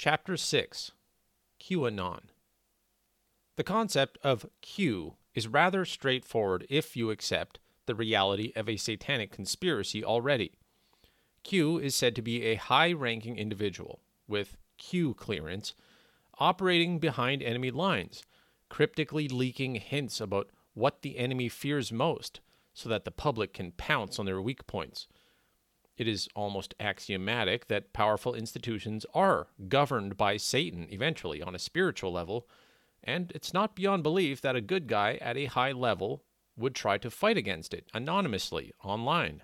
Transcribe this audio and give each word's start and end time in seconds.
Chapter 0.00 0.36
6 0.36 0.92
QAnon 1.60 2.20
The 3.56 3.64
concept 3.64 4.16
of 4.22 4.48
Q 4.60 5.16
is 5.34 5.48
rather 5.48 5.84
straightforward 5.84 6.64
if 6.70 6.96
you 6.96 7.10
accept 7.10 7.58
the 7.86 7.96
reality 7.96 8.52
of 8.54 8.68
a 8.68 8.76
satanic 8.76 9.32
conspiracy 9.32 10.04
already. 10.04 10.52
Q 11.42 11.78
is 11.78 11.96
said 11.96 12.14
to 12.14 12.22
be 12.22 12.44
a 12.44 12.54
high 12.54 12.92
ranking 12.92 13.38
individual 13.38 13.98
with 14.28 14.56
Q 14.76 15.14
clearance 15.14 15.74
operating 16.38 17.00
behind 17.00 17.42
enemy 17.42 17.72
lines, 17.72 18.22
cryptically 18.68 19.26
leaking 19.26 19.74
hints 19.74 20.20
about 20.20 20.48
what 20.74 21.02
the 21.02 21.18
enemy 21.18 21.48
fears 21.48 21.90
most 21.90 22.38
so 22.72 22.88
that 22.88 23.04
the 23.04 23.10
public 23.10 23.52
can 23.52 23.72
pounce 23.72 24.20
on 24.20 24.26
their 24.26 24.40
weak 24.40 24.64
points. 24.68 25.08
It 25.98 26.06
is 26.06 26.28
almost 26.36 26.76
axiomatic 26.78 27.66
that 27.66 27.92
powerful 27.92 28.32
institutions 28.32 29.04
are 29.14 29.48
governed 29.68 30.16
by 30.16 30.36
Satan 30.36 30.86
eventually 30.90 31.42
on 31.42 31.56
a 31.56 31.58
spiritual 31.58 32.12
level, 32.12 32.48
and 33.02 33.32
it's 33.34 33.52
not 33.52 33.74
beyond 33.74 34.04
belief 34.04 34.40
that 34.40 34.54
a 34.54 34.60
good 34.60 34.86
guy 34.86 35.18
at 35.20 35.36
a 35.36 35.46
high 35.46 35.72
level 35.72 36.22
would 36.56 36.76
try 36.76 36.98
to 36.98 37.10
fight 37.10 37.36
against 37.36 37.74
it 37.74 37.88
anonymously 37.92 38.72
online. 38.82 39.42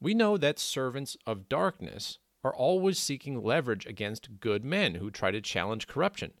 We 0.00 0.14
know 0.14 0.36
that 0.36 0.58
servants 0.58 1.16
of 1.26 1.48
darkness 1.48 2.18
are 2.42 2.54
always 2.54 2.98
seeking 2.98 3.40
leverage 3.40 3.86
against 3.86 4.40
good 4.40 4.64
men 4.64 4.96
who 4.96 5.12
try 5.12 5.30
to 5.30 5.40
challenge 5.40 5.86
corruption. 5.86 6.32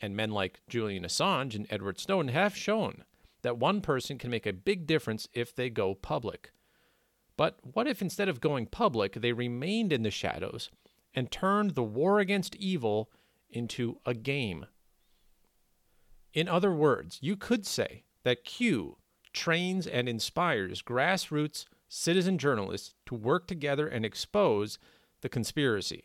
And 0.00 0.16
men 0.16 0.30
like 0.32 0.60
Julian 0.68 1.04
Assange 1.04 1.54
and 1.54 1.66
Edward 1.70 2.00
Snowden 2.00 2.32
have 2.32 2.56
shown 2.56 3.04
that 3.42 3.58
one 3.58 3.80
person 3.80 4.18
can 4.18 4.30
make 4.30 4.46
a 4.46 4.52
big 4.52 4.86
difference 4.86 5.28
if 5.32 5.54
they 5.54 5.70
go 5.70 5.94
public. 5.94 6.50
But 7.40 7.56
what 7.62 7.86
if 7.86 8.02
instead 8.02 8.28
of 8.28 8.42
going 8.42 8.66
public, 8.66 9.14
they 9.14 9.32
remained 9.32 9.94
in 9.94 10.02
the 10.02 10.10
shadows 10.10 10.68
and 11.14 11.30
turned 11.30 11.70
the 11.70 11.82
war 11.82 12.20
against 12.20 12.54
evil 12.56 13.10
into 13.48 13.98
a 14.04 14.12
game? 14.12 14.66
In 16.34 16.48
other 16.48 16.70
words, 16.70 17.16
you 17.22 17.36
could 17.36 17.66
say 17.66 18.04
that 18.24 18.44
Q 18.44 18.98
trains 19.32 19.86
and 19.86 20.06
inspires 20.06 20.82
grassroots 20.82 21.64
citizen 21.88 22.36
journalists 22.36 22.92
to 23.06 23.14
work 23.14 23.46
together 23.46 23.88
and 23.88 24.04
expose 24.04 24.78
the 25.22 25.30
conspiracy. 25.30 26.04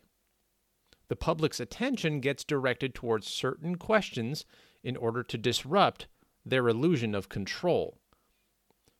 The 1.08 1.16
public's 1.16 1.60
attention 1.60 2.20
gets 2.20 2.44
directed 2.44 2.94
towards 2.94 3.26
certain 3.26 3.76
questions 3.76 4.46
in 4.82 4.96
order 4.96 5.22
to 5.24 5.36
disrupt 5.36 6.06
their 6.46 6.66
illusion 6.66 7.14
of 7.14 7.28
control. 7.28 7.98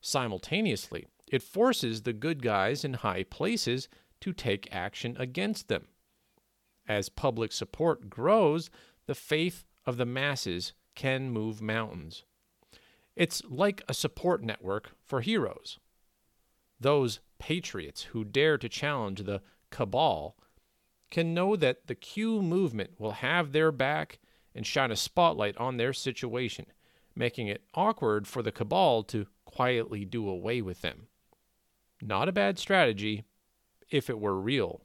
Simultaneously, 0.03 1.07
it 1.31 1.43
forces 1.43 2.03
the 2.03 2.13
good 2.13 2.43
guys 2.43 2.85
in 2.85 2.95
high 2.95 3.25
places 3.25 3.89
to 4.21 4.33
take 4.33 4.75
action 4.75 5.17
against 5.19 5.69
them. 5.69 5.89
As 6.89 7.09
public 7.09 7.53
support 7.53 8.09
grows, 8.09 8.71
the 9.07 9.15
faith 9.15 9.65
of 9.85 9.97
the 9.97 10.07
masses 10.07 10.73
can 10.95 11.31
move 11.31 11.61
mountains. 11.61 12.25
It's 13.17 13.43
like 13.49 13.83
a 13.89 13.95
support 13.95 14.43
network 14.43 14.93
for 15.05 15.21
heroes. 15.21 15.79
Those 16.79 17.21
patriots 17.39 18.03
who 18.05 18.25
dare 18.25 18.59
to 18.59 18.69
challenge 18.69 19.25
the 19.25 19.43
cabal 19.71 20.37
can 21.11 21.35
know 21.35 21.57
that 21.57 21.87
the 21.87 21.95
Q 21.95 22.43
movement 22.43 22.99
will 22.99 23.13
have 23.13 23.53
their 23.53 23.73
back 23.73 24.19
and 24.55 24.67
shine 24.67 24.91
a 24.91 24.97
spotlight 24.97 25.57
on 25.57 25.77
their 25.77 25.93
situation, 25.93 26.67
making 27.15 27.49
it 27.49 27.63
awkward 27.75 28.27
for 28.27 28.43
the 28.43 28.53
cabal 28.53 29.03
to 29.05 29.27
quietly 29.45 30.05
do 30.05 30.29
away 30.29 30.61
with 30.61 30.83
them. 30.83 31.09
Not 32.03 32.29
a 32.29 32.33
bad 32.33 32.59
strategy 32.59 33.25
if 33.91 34.11
it 34.11 34.21
were 34.21 34.39
real. 34.39 34.83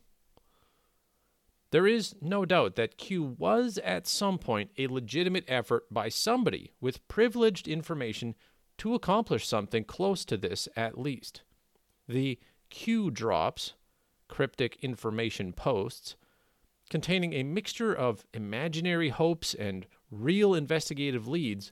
There 1.71 1.87
is 1.87 2.15
no 2.21 2.45
doubt 2.45 2.75
that 2.75 2.97
Q 2.97 3.23
was 3.23 3.77
at 3.77 4.05
some 4.05 4.37
point 4.37 4.71
a 4.77 4.87
legitimate 4.87 5.45
effort 5.47 5.85
by 5.89 6.09
somebody 6.09 6.71
with 6.81 7.07
privileged 7.07 7.67
information 7.67 8.35
to 8.79 8.93
accomplish 8.93 9.47
something 9.47 9.85
close 9.85 10.25
to 10.25 10.37
this 10.37 10.67
at 10.75 10.97
least. 10.97 11.43
The 12.07 12.39
Q 12.69 13.09
drops, 13.09 13.73
cryptic 14.27 14.77
information 14.81 15.53
posts, 15.53 16.15
containing 16.89 17.31
a 17.33 17.43
mixture 17.43 17.93
of 17.93 18.25
imaginary 18.33 19.09
hopes 19.09 19.53
and 19.53 19.85
real 20.09 20.53
investigative 20.53 21.25
leads, 21.25 21.71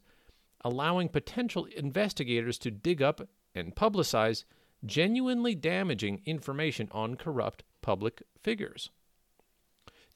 allowing 0.64 1.10
potential 1.10 1.66
investigators 1.76 2.58
to 2.60 2.72
dig 2.72 3.02
up 3.02 3.22
and 3.54 3.76
publicize 3.76 4.46
genuinely 4.86 5.56
damaging 5.56 6.22
information 6.26 6.88
on 6.92 7.16
corrupt 7.16 7.64
public 7.82 8.24
figures. 8.42 8.90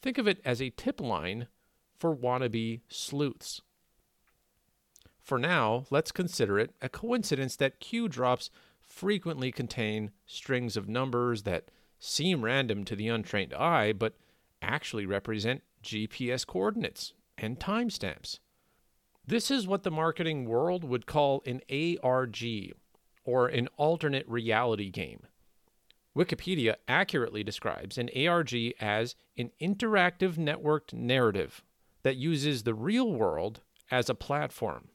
Think 0.02 0.18
of 0.18 0.28
it 0.28 0.42
as 0.44 0.62
a 0.62 0.70
tip 0.70 1.00
line 1.00 1.48
for 1.98 2.16
wannabe 2.16 2.82
sleuths. 2.90 3.62
For 5.22 5.40
now, 5.40 5.86
let's 5.90 6.12
consider 6.12 6.60
it 6.60 6.76
a 6.82 6.90
coincidence 6.90 7.56
that 7.56 7.80
Q 7.80 8.10
drops 8.10 8.50
frequently 8.82 9.52
contain 9.52 10.12
strings 10.26 10.76
of 10.76 10.90
numbers 10.90 11.44
that 11.44 11.72
seem 12.00 12.44
random 12.44 12.84
to 12.84 12.96
the 12.96 13.08
untrained 13.08 13.54
eye, 13.54 13.94
but 13.94 14.18
actually 14.62 15.06
represent 15.06 15.64
GPS 15.82 16.46
coordinates 16.46 17.14
and 17.38 17.60
timestamps. 17.60 18.40
This 19.26 19.50
is 19.50 19.66
what 19.66 19.84
the 19.84 19.92
marketing 19.92 20.46
world 20.46 20.84
would 20.84 21.06
call 21.06 21.42
an 21.46 21.62
ARG, 21.70 22.74
or 23.24 23.48
an 23.48 23.68
alternate 23.78 24.28
reality 24.28 24.90
game. 24.90 25.28
Wikipedia 26.16 26.76
accurately 26.88 27.44
describes 27.44 27.98
an 27.98 28.10
ARG 28.16 28.54
as 28.80 29.16
an 29.38 29.52
interactive 29.60 30.36
networked 30.36 30.94
narrative 30.94 31.64
that 32.04 32.18
uses 32.18 32.64
the 32.64 32.74
real 32.74 33.12
world 33.12 33.62
as 33.90 34.10
a 34.10 34.16
platform. 34.16 34.90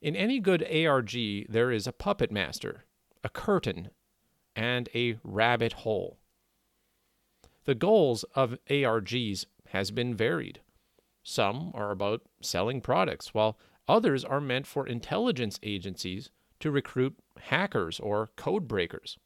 In 0.00 0.16
any 0.16 0.40
good 0.40 0.62
ARG, 0.62 1.12
there 1.48 1.70
is 1.70 1.86
a 1.86 1.92
puppet 1.92 2.32
master, 2.32 2.84
a 3.22 3.28
curtain, 3.28 3.90
and 4.56 4.88
a 4.94 5.18
rabbit 5.22 5.74
hole. 5.74 6.18
The 7.64 7.74
goals 7.74 8.24
of 8.34 8.56
ARGs 8.70 9.44
has 9.68 9.90
been 9.90 10.14
varied. 10.14 10.60
Some 11.22 11.72
are 11.74 11.90
about 11.90 12.22
selling 12.40 12.80
products, 12.80 13.34
while 13.34 13.58
others 13.86 14.24
are 14.24 14.40
meant 14.40 14.66
for 14.66 14.86
intelligence 14.86 15.60
agencies 15.62 16.30
to 16.60 16.70
recruit 16.70 17.16
hackers 17.38 17.98
or 18.00 18.30
code 18.36 18.68
breakers. 18.68 19.18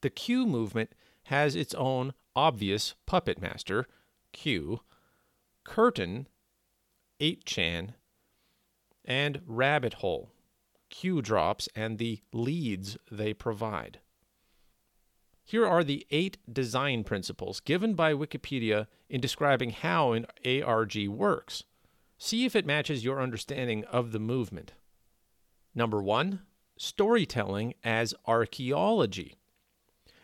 The 0.00 0.10
Q 0.10 0.46
movement 0.46 0.90
has 1.24 1.54
its 1.54 1.74
own 1.74 2.12
obvious 2.36 2.94
puppet 3.06 3.40
master, 3.40 3.86
Q, 4.32 4.80
curtain, 5.64 6.28
8chan, 7.20 7.94
and 9.04 9.40
rabbit 9.46 9.94
hole, 9.94 10.30
Q 10.90 11.22
drops, 11.22 11.68
and 11.74 11.98
the 11.98 12.20
leads 12.32 12.96
they 13.10 13.32
provide. 13.32 14.00
Here 15.46 15.66
are 15.66 15.84
the 15.84 16.06
eight 16.10 16.38
design 16.50 17.04
principles 17.04 17.60
given 17.60 17.94
by 17.94 18.14
Wikipedia 18.14 18.86
in 19.10 19.20
describing 19.20 19.70
how 19.70 20.12
an 20.12 20.26
ARG 20.44 21.08
works. 21.08 21.64
See 22.16 22.46
if 22.46 22.56
it 22.56 22.64
matches 22.64 23.04
your 23.04 23.20
understanding 23.20 23.84
of 23.84 24.12
the 24.12 24.18
movement. 24.18 24.72
Number 25.74 26.02
one, 26.02 26.40
storytelling 26.76 27.74
as 27.82 28.14
archaeology. 28.26 29.34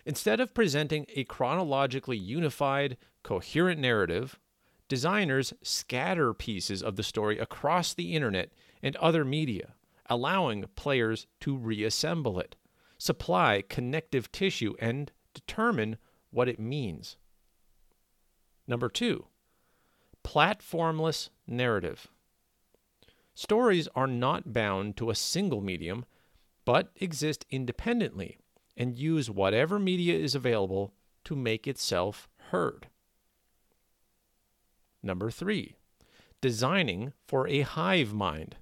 Instead 0.07 0.41
of 0.41 0.55
presenting 0.55 1.07
a 1.15 1.25
chronologically 1.25 2.17
unified, 2.17 2.97
coherent 3.23 3.81
narrative, 3.81 4.39
designers 4.89 5.53
scatter 5.63 6.33
pieces 6.35 6.83
of 6.83 6.97
the 6.97 7.03
story 7.03 7.39
across 7.39 7.95
the 7.95 8.15
internet 8.15 8.51
and 8.83 8.97
other 8.97 9.25
media, 9.25 9.75
allowing 10.07 10.65
players 10.75 11.27
to 11.41 11.57
reassemble 11.57 12.41
it, 12.41 12.57
supply 12.99 13.63
connective 13.69 14.33
tissue, 14.33 14.75
and 14.81 15.13
determine 15.35 15.97
what 16.31 16.49
it 16.49 16.59
means. 16.59 17.17
Number 18.67 18.89
two, 18.89 19.27
platformless 20.25 21.31
narrative. 21.47 22.09
Stories 23.43 23.89
are 23.95 24.07
not 24.07 24.53
bound 24.53 24.99
to 24.99 25.09
a 25.09 25.15
single 25.15 25.63
medium, 25.63 26.05
but 26.67 26.91
exist 26.97 27.47
independently 27.49 28.37
and 28.77 28.99
use 28.99 29.31
whatever 29.31 29.79
media 29.79 30.15
is 30.15 30.35
available 30.35 30.93
to 31.25 31.35
make 31.35 31.67
itself 31.67 32.29
heard. 32.51 32.89
Number 35.03 35.31
three, 35.31 35.77
designing 36.43 37.15
for 37.27 37.49
a 37.49 37.63
hive 37.63 38.13
mind. 38.13 38.57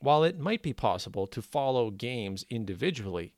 While 0.00 0.24
it 0.24 0.40
might 0.40 0.64
be 0.64 0.72
possible 0.72 1.28
to 1.28 1.40
follow 1.40 1.92
games 1.92 2.44
individually, 2.50 3.36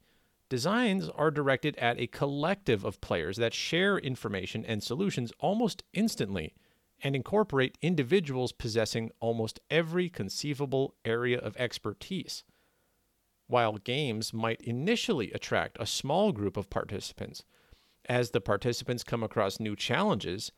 designs 0.49 1.11
are 1.11 1.31
directed 1.31 1.77
at 1.77 2.01
a 2.01 2.07
collective 2.07 2.83
of 2.83 3.03
players 3.03 3.37
that 3.37 3.53
share 3.53 3.99
information 3.99 4.65
and 4.65 4.83
solutions 4.83 5.33
almost 5.39 5.83
instantly 5.93 6.55
and 7.03 7.15
incorporate 7.15 7.79
individuals 7.83 8.53
possessing 8.53 9.11
almost 9.21 9.61
every 9.71 10.09
conceivable 10.09 10.95
area 11.05 11.39
of 11.39 11.57
expertise. 11.57 12.45
While 13.49 13.75
games 13.75 14.33
might 14.33 14.61
initially 14.63 15.31
attract 15.33 15.77
a 15.79 15.87
small 15.87 16.33
group 16.33 16.57
of 16.57 16.71
participants, 16.71 17.45
as 18.09 18.31
the 18.31 18.41
participants 18.41 19.05
come 19.05 19.23
across 19.23 19.61
new 19.61 19.77
challenges, 19.77 20.53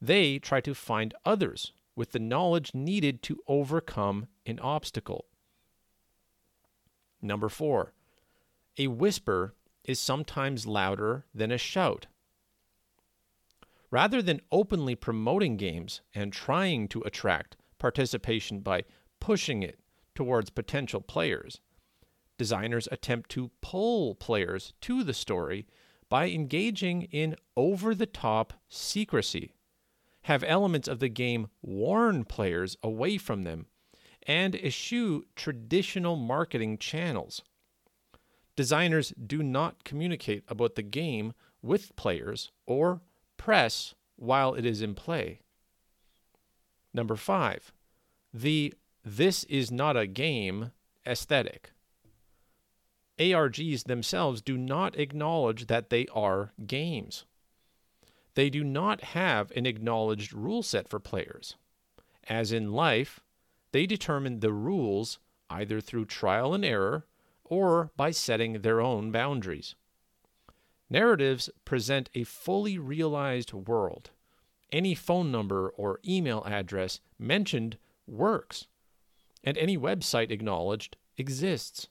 they 0.00 0.38
try 0.38 0.60
to 0.60 0.74
find 0.74 1.14
others 1.24 1.72
with 1.96 2.12
the 2.12 2.18
knowledge 2.18 2.74
needed 2.74 3.22
to 3.22 3.40
overcome 3.46 4.26
an 4.46 4.58
obstacle. 4.58 5.26
Number 7.22 7.48
four, 7.48 7.92
a 8.76 8.88
whisper 8.88 9.54
is 9.84 10.00
sometimes 10.00 10.66
louder 10.66 11.24
than 11.34 11.52
a 11.52 11.58
shout. 11.58 12.06
Rather 13.94 14.20
than 14.20 14.40
openly 14.50 14.96
promoting 14.96 15.56
games 15.56 16.00
and 16.16 16.32
trying 16.32 16.88
to 16.88 17.00
attract 17.02 17.56
participation 17.78 18.58
by 18.58 18.82
pushing 19.20 19.62
it 19.62 19.78
towards 20.16 20.50
potential 20.50 21.00
players, 21.00 21.60
designers 22.36 22.88
attempt 22.90 23.30
to 23.30 23.52
pull 23.60 24.16
players 24.16 24.72
to 24.80 25.04
the 25.04 25.14
story 25.14 25.64
by 26.08 26.28
engaging 26.28 27.02
in 27.12 27.36
over 27.56 27.94
the 27.94 28.04
top 28.04 28.52
secrecy, 28.68 29.54
have 30.22 30.42
elements 30.42 30.88
of 30.88 30.98
the 30.98 31.08
game 31.08 31.46
warn 31.62 32.24
players 32.24 32.76
away 32.82 33.16
from 33.16 33.44
them, 33.44 33.66
and 34.26 34.56
eschew 34.56 35.24
traditional 35.36 36.16
marketing 36.16 36.78
channels. 36.78 37.42
Designers 38.56 39.12
do 39.24 39.40
not 39.40 39.84
communicate 39.84 40.42
about 40.48 40.74
the 40.74 40.82
game 40.82 41.32
with 41.62 41.94
players 41.94 42.50
or 42.66 43.00
press 43.36 43.94
while 44.16 44.54
it 44.54 44.64
is 44.64 44.82
in 44.82 44.94
play. 44.94 45.40
Number 46.92 47.16
five, 47.16 47.72
the 48.32 48.74
this 49.04 49.44
is 49.44 49.70
not 49.70 49.96
a 49.96 50.06
game 50.06 50.70
aesthetic. 51.06 51.72
ARGs 53.18 53.84
themselves 53.84 54.40
do 54.40 54.56
not 54.56 54.98
acknowledge 54.98 55.66
that 55.66 55.90
they 55.90 56.06
are 56.12 56.52
games. 56.66 57.24
They 58.34 58.50
do 58.50 58.64
not 58.64 59.02
have 59.02 59.52
an 59.52 59.66
acknowledged 59.66 60.32
rule 60.32 60.62
set 60.62 60.88
for 60.88 60.98
players. 60.98 61.56
As 62.28 62.50
in 62.50 62.72
life, 62.72 63.20
they 63.72 63.86
determine 63.86 64.40
the 64.40 64.52
rules 64.52 65.18
either 65.50 65.80
through 65.80 66.06
trial 66.06 66.54
and 66.54 66.64
error 66.64 67.06
or 67.44 67.90
by 67.96 68.10
setting 68.10 68.62
their 68.62 68.80
own 68.80 69.12
boundaries. 69.12 69.74
Narratives 70.94 71.50
present 71.64 72.08
a 72.14 72.22
fully 72.22 72.78
realized 72.78 73.52
world. 73.52 74.10
Any 74.70 74.94
phone 74.94 75.32
number 75.32 75.70
or 75.70 75.98
email 76.06 76.44
address 76.46 77.00
mentioned 77.18 77.78
works, 78.06 78.68
and 79.42 79.58
any 79.58 79.76
website 79.76 80.30
acknowledged 80.30 80.96
exists. 81.16 81.88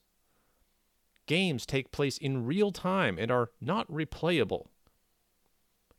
Games 1.26 1.66
take 1.66 1.92
place 1.92 2.18
in 2.18 2.46
real 2.46 2.72
time 2.72 3.18
and 3.20 3.30
are 3.30 3.52
not 3.60 3.92
replayable. 3.92 4.68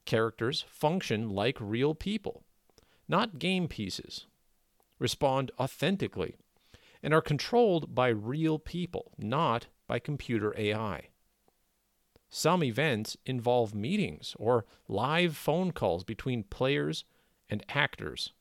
Characters 0.07 0.65
function 0.67 1.29
like 1.29 1.59
real 1.61 1.95
people, 1.95 2.43
not 3.07 3.39
game 3.39 3.69
pieces, 3.69 4.25
respond 4.99 5.51
authentically, 5.61 6.37
and 7.03 7.13
are 7.13 7.21
controlled 7.21 7.95
by 7.95 8.09
real 8.09 8.59
people, 8.59 9.13
not 9.19 9.67
by 9.87 9.99
computer 9.99 10.55
AI. 10.57 11.09
Some 12.37 12.65
events 12.65 13.17
involve 13.25 13.77
meetings 13.77 14.35
or 14.41 14.65
live 14.89 15.37
phone 15.37 15.71
calls 15.71 16.03
between 16.03 16.43
players 16.43 17.05
and 17.49 17.63
actors. 17.69 18.33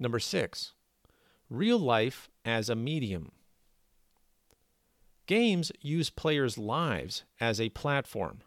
Number 0.00 0.18
six, 0.18 0.72
real 1.48 1.78
life 1.78 2.28
as 2.44 2.68
a 2.68 2.74
medium. 2.74 3.30
Games 5.26 5.70
use 5.80 6.10
players' 6.10 6.58
lives 6.58 7.22
as 7.38 7.60
a 7.60 7.68
platform. 7.68 8.40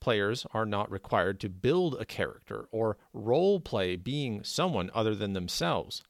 Players 0.00 0.44
are 0.52 0.66
not 0.66 0.90
required 0.90 1.38
to 1.38 1.48
build 1.48 1.94
a 2.00 2.04
character 2.04 2.66
or 2.72 2.98
role 3.12 3.60
play 3.60 3.94
being 3.94 4.42
someone 4.42 4.90
other 4.92 5.14
than 5.14 5.34
themselves. 5.34 6.02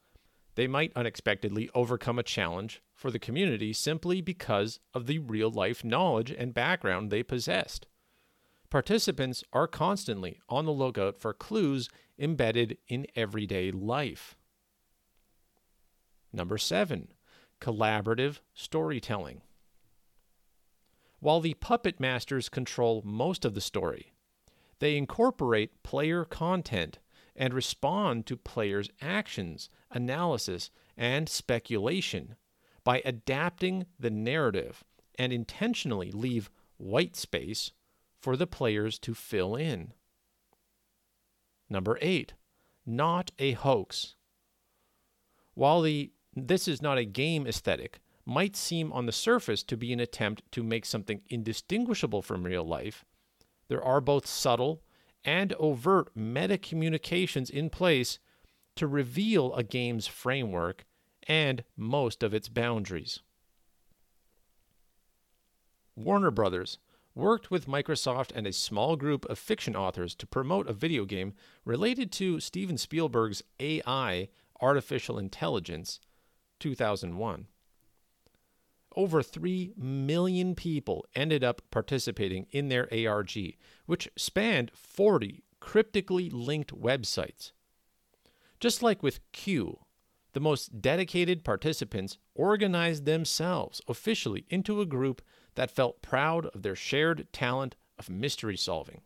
They 0.54 0.66
might 0.66 0.96
unexpectedly 0.96 1.68
overcome 1.74 2.18
a 2.18 2.22
challenge 2.22 2.80
for 3.02 3.10
the 3.10 3.18
community 3.18 3.72
simply 3.72 4.20
because 4.20 4.78
of 4.94 5.08
the 5.08 5.18
real 5.18 5.50
life 5.50 5.82
knowledge 5.82 6.30
and 6.30 6.54
background 6.54 7.10
they 7.10 7.24
possessed. 7.24 7.88
Participants 8.70 9.42
are 9.52 9.66
constantly 9.66 10.38
on 10.48 10.66
the 10.66 10.72
lookout 10.72 11.18
for 11.18 11.34
clues 11.34 11.88
embedded 12.16 12.78
in 12.86 13.04
everyday 13.16 13.72
life. 13.72 14.36
Number 16.32 16.56
seven, 16.56 17.08
collaborative 17.60 18.38
storytelling. 18.54 19.42
While 21.18 21.40
the 21.40 21.54
puppet 21.54 21.98
masters 21.98 22.48
control 22.48 23.02
most 23.04 23.44
of 23.44 23.54
the 23.54 23.60
story, 23.60 24.12
they 24.78 24.96
incorporate 24.96 25.82
player 25.82 26.24
content 26.24 27.00
and 27.34 27.52
respond 27.52 28.26
to 28.26 28.36
players' 28.36 28.90
actions, 29.00 29.70
analysis, 29.90 30.70
and 30.96 31.28
speculation 31.28 32.36
by 32.84 33.02
adapting 33.04 33.86
the 33.98 34.10
narrative 34.10 34.84
and 35.18 35.32
intentionally 35.32 36.10
leave 36.10 36.50
white 36.78 37.16
space 37.16 37.72
for 38.20 38.36
the 38.36 38.46
players 38.46 38.98
to 39.00 39.14
fill 39.14 39.54
in. 39.56 39.92
Number 41.68 41.98
eight, 42.00 42.34
not 42.84 43.30
a 43.38 43.52
hoax. 43.52 44.16
While 45.54 45.82
the 45.82 46.12
this 46.34 46.66
is 46.66 46.80
not 46.80 46.98
a 46.98 47.04
game 47.04 47.46
aesthetic 47.46 48.00
might 48.24 48.56
seem 48.56 48.92
on 48.92 49.06
the 49.06 49.12
surface 49.12 49.62
to 49.64 49.76
be 49.76 49.92
an 49.92 50.00
attempt 50.00 50.42
to 50.52 50.62
make 50.62 50.86
something 50.86 51.20
indistinguishable 51.28 52.22
from 52.22 52.44
real 52.44 52.64
life, 52.64 53.04
there 53.68 53.82
are 53.82 54.00
both 54.00 54.26
subtle 54.26 54.82
and 55.24 55.52
overt 55.54 56.10
meta 56.14 56.56
communications 56.58 57.50
in 57.50 57.68
place 57.70 58.18
to 58.76 58.86
reveal 58.86 59.54
a 59.54 59.62
game's 59.62 60.06
framework 60.06 60.84
and 61.28 61.64
most 61.76 62.22
of 62.22 62.34
its 62.34 62.48
boundaries. 62.48 63.20
Warner 65.94 66.30
Brothers 66.30 66.78
worked 67.14 67.50
with 67.50 67.66
Microsoft 67.66 68.32
and 68.34 68.46
a 68.46 68.52
small 68.52 68.96
group 68.96 69.24
of 69.26 69.38
fiction 69.38 69.76
authors 69.76 70.14
to 70.14 70.26
promote 70.26 70.68
a 70.68 70.72
video 70.72 71.04
game 71.04 71.34
related 71.64 72.10
to 72.12 72.40
Steven 72.40 72.78
Spielberg's 72.78 73.42
AI, 73.60 74.28
Artificial 74.60 75.18
Intelligence, 75.18 76.00
2001 76.60 77.46
over 78.96 79.22
3 79.22 79.72
million 79.76 80.54
people 80.54 81.06
ended 81.14 81.42
up 81.44 81.62
participating 81.70 82.46
in 82.50 82.68
their 82.68 82.88
ARG, 82.92 83.32
which 83.86 84.08
spanned 84.16 84.70
40 84.74 85.44
cryptically 85.60 86.28
linked 86.30 86.78
websites. 86.78 87.52
Just 88.60 88.82
like 88.82 89.02
with 89.02 89.20
Q, 89.32 89.80
the 90.32 90.40
most 90.40 90.80
dedicated 90.80 91.44
participants 91.44 92.18
organized 92.34 93.04
themselves 93.04 93.80
officially 93.88 94.46
into 94.48 94.80
a 94.80 94.86
group 94.86 95.22
that 95.54 95.70
felt 95.70 96.02
proud 96.02 96.46
of 96.46 96.62
their 96.62 96.74
shared 96.74 97.26
talent 97.32 97.76
of 97.98 98.08
mystery 98.08 98.56
solving. 98.56 99.02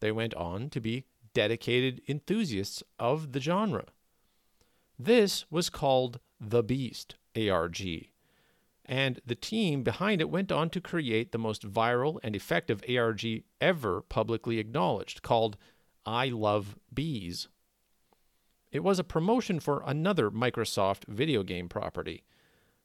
They 0.00 0.12
went 0.12 0.34
on 0.34 0.70
to 0.70 0.80
be 0.80 1.04
dedicated 1.34 2.00
enthusiasts 2.08 2.82
of 2.98 3.32
the 3.32 3.40
genre. 3.40 3.86
This 4.98 5.44
was 5.50 5.70
called 5.70 6.20
The 6.40 6.62
Beast 6.62 7.16
ARG 7.36 7.80
and 8.86 9.20
the 9.24 9.34
team 9.34 9.82
behind 9.82 10.20
it 10.20 10.30
went 10.30 10.52
on 10.52 10.70
to 10.70 10.80
create 10.80 11.32
the 11.32 11.38
most 11.38 11.66
viral 11.66 12.18
and 12.22 12.36
effective 12.36 12.82
ARG 12.88 13.24
ever 13.60 14.02
publicly 14.02 14.58
acknowledged, 14.58 15.22
called 15.22 15.56
I 16.04 16.28
Love 16.28 16.76
Bees. 16.92 17.48
It 18.74 18.82
was 18.82 18.98
a 18.98 19.04
promotion 19.04 19.60
for 19.60 19.84
another 19.86 20.32
Microsoft 20.32 21.04
video 21.06 21.44
game 21.44 21.68
property, 21.68 22.24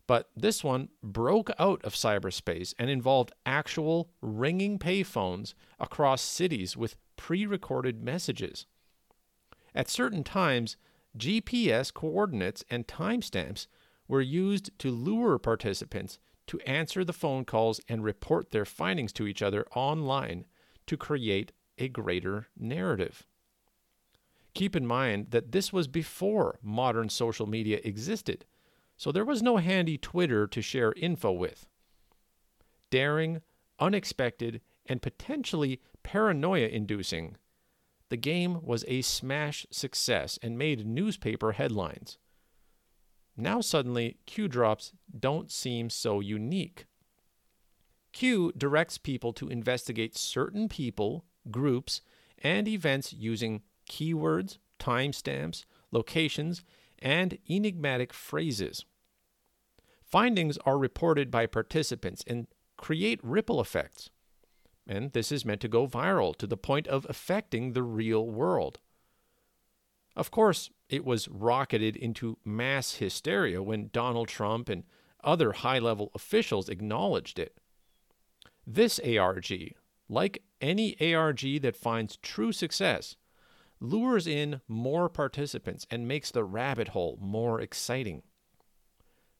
but 0.05 0.29
this 0.35 0.63
one 0.63 0.89
broke 1.01 1.49
out 1.57 1.83
of 1.83 1.95
cyberspace 1.95 2.75
and 2.77 2.91
involved 2.91 3.31
actual 3.43 4.11
ringing 4.21 4.77
payphones 4.77 5.55
across 5.79 6.21
cities 6.21 6.77
with 6.77 6.95
pre 7.15 7.47
recorded 7.47 8.03
messages. 8.03 8.67
At 9.73 9.89
certain 9.89 10.23
times, 10.23 10.77
GPS 11.17 11.91
coordinates 11.91 12.63
and 12.69 12.85
timestamps 12.85 13.65
were 14.07 14.21
used 14.21 14.69
to 14.77 14.91
lure 14.91 15.39
participants 15.39 16.19
to 16.45 16.59
answer 16.67 17.03
the 17.03 17.13
phone 17.13 17.45
calls 17.45 17.81
and 17.89 18.03
report 18.03 18.51
their 18.51 18.65
findings 18.65 19.11
to 19.13 19.25
each 19.25 19.41
other 19.41 19.65
online 19.75 20.45
to 20.85 20.95
create 20.97 21.51
a 21.79 21.87
greater 21.87 22.45
narrative. 22.55 23.25
Keep 24.59 24.75
in 24.75 24.85
mind 24.85 25.27
that 25.29 25.53
this 25.53 25.71
was 25.71 25.87
before 25.87 26.59
modern 26.61 27.07
social 27.07 27.47
media 27.47 27.79
existed, 27.85 28.43
so 28.97 29.09
there 29.09 29.23
was 29.23 29.41
no 29.41 29.55
handy 29.55 29.97
Twitter 29.97 30.45
to 30.47 30.61
share 30.61 30.91
info 30.97 31.31
with. 31.31 31.65
Daring, 32.89 33.39
unexpected, 33.79 34.59
and 34.85 35.01
potentially 35.01 35.79
paranoia 36.03 36.67
inducing, 36.67 37.37
the 38.09 38.17
game 38.17 38.59
was 38.61 38.83
a 38.89 39.01
smash 39.01 39.65
success 39.71 40.37
and 40.43 40.57
made 40.57 40.85
newspaper 40.85 41.53
headlines. 41.53 42.17
Now 43.37 43.61
suddenly, 43.61 44.17
Q 44.25 44.49
drops 44.49 44.91
don't 45.17 45.49
seem 45.49 45.89
so 45.89 46.19
unique. 46.19 46.85
Q 48.11 48.51
directs 48.57 48.97
people 48.97 49.31
to 49.31 49.47
investigate 49.47 50.17
certain 50.17 50.67
people, 50.67 51.23
groups, 51.49 52.01
and 52.39 52.67
events 52.67 53.13
using 53.13 53.61
keywords, 53.89 54.57
timestamps, 54.79 55.65
locations, 55.91 56.63
and 56.99 57.37
enigmatic 57.49 58.13
phrases. 58.13 58.85
Findings 60.01 60.57
are 60.65 60.77
reported 60.77 61.29
by 61.29 61.45
participants 61.45 62.23
and 62.25 62.47
create 62.77 63.19
ripple 63.21 63.59
effects. 63.59 64.09
And 64.87 65.11
this 65.11 65.31
is 65.31 65.45
meant 65.45 65.61
to 65.61 65.67
go 65.67 65.87
viral 65.87 66.35
to 66.37 66.47
the 66.47 66.57
point 66.57 66.87
of 66.87 67.05
affecting 67.09 67.73
the 67.73 67.83
real 67.83 68.25
world. 68.25 68.79
Of 70.15 70.31
course, 70.31 70.71
it 70.89 71.05
was 71.05 71.27
rocketed 71.27 71.95
into 71.95 72.39
mass 72.43 72.95
hysteria 72.95 73.61
when 73.61 73.91
Donald 73.93 74.27
Trump 74.27 74.67
and 74.67 74.83
other 75.23 75.51
high 75.51 75.79
level 75.79 76.11
officials 76.15 76.69
acknowledged 76.69 77.37
it. 77.37 77.59
This 78.65 78.99
ARG, 78.99 79.75
like 80.07 80.41
any 80.59 81.13
ARG 81.13 81.61
that 81.61 81.75
finds 81.75 82.17
true 82.17 82.51
success, 82.51 83.15
lures 83.79 84.27
in 84.27 84.61
more 84.67 85.09
participants 85.09 85.87
and 85.89 86.07
makes 86.07 86.31
the 86.31 86.43
rabbit 86.43 86.89
hole 86.89 87.17
more 87.21 87.61
exciting. 87.61 88.23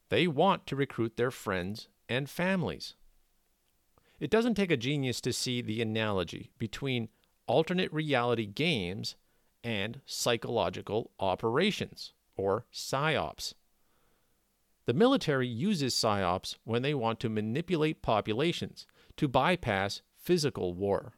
They 0.08 0.26
want 0.26 0.66
to 0.66 0.76
recruit 0.76 1.16
their 1.16 1.30
friends 1.30 1.88
and 2.08 2.28
families. 2.28 2.94
It 4.18 4.30
doesn't 4.30 4.54
take 4.54 4.70
a 4.70 4.76
genius 4.76 5.20
to 5.22 5.32
see 5.32 5.62
the 5.62 5.80
analogy 5.80 6.50
between 6.58 7.08
alternate 7.46 7.92
reality 7.92 8.46
games 8.46 9.16
and 9.64 10.00
psychological 10.06 11.10
operations, 11.18 12.12
or 12.36 12.66
PSYOPs. 12.72 13.54
The 14.86 14.94
military 14.94 15.48
uses 15.48 15.94
PSYOPs 15.94 16.56
when 16.64 16.82
they 16.82 16.94
want 16.94 17.20
to 17.20 17.28
manipulate 17.28 18.02
populations 18.02 18.86
to 19.16 19.28
bypass 19.28 20.02
physical 20.16 20.74
war. 20.74 21.14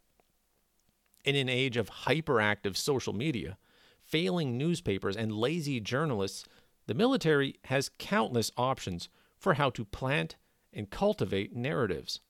In 1.24 1.36
an 1.36 1.48
age 1.48 1.76
of 1.76 1.90
hyperactive 1.90 2.76
social 2.76 3.12
media, 3.12 3.56
failing 4.02 4.58
newspapers, 4.58 5.16
and 5.16 5.32
lazy 5.32 5.80
journalists, 5.80 6.44
the 6.86 6.94
military 6.94 7.56
has 7.64 7.90
countless 7.98 8.50
options 8.56 9.08
for 9.38 9.54
how 9.54 9.70
to 9.70 9.84
plant 9.84 10.36
and 10.72 10.90
cultivate 10.90 11.54
narratives. 11.54 12.20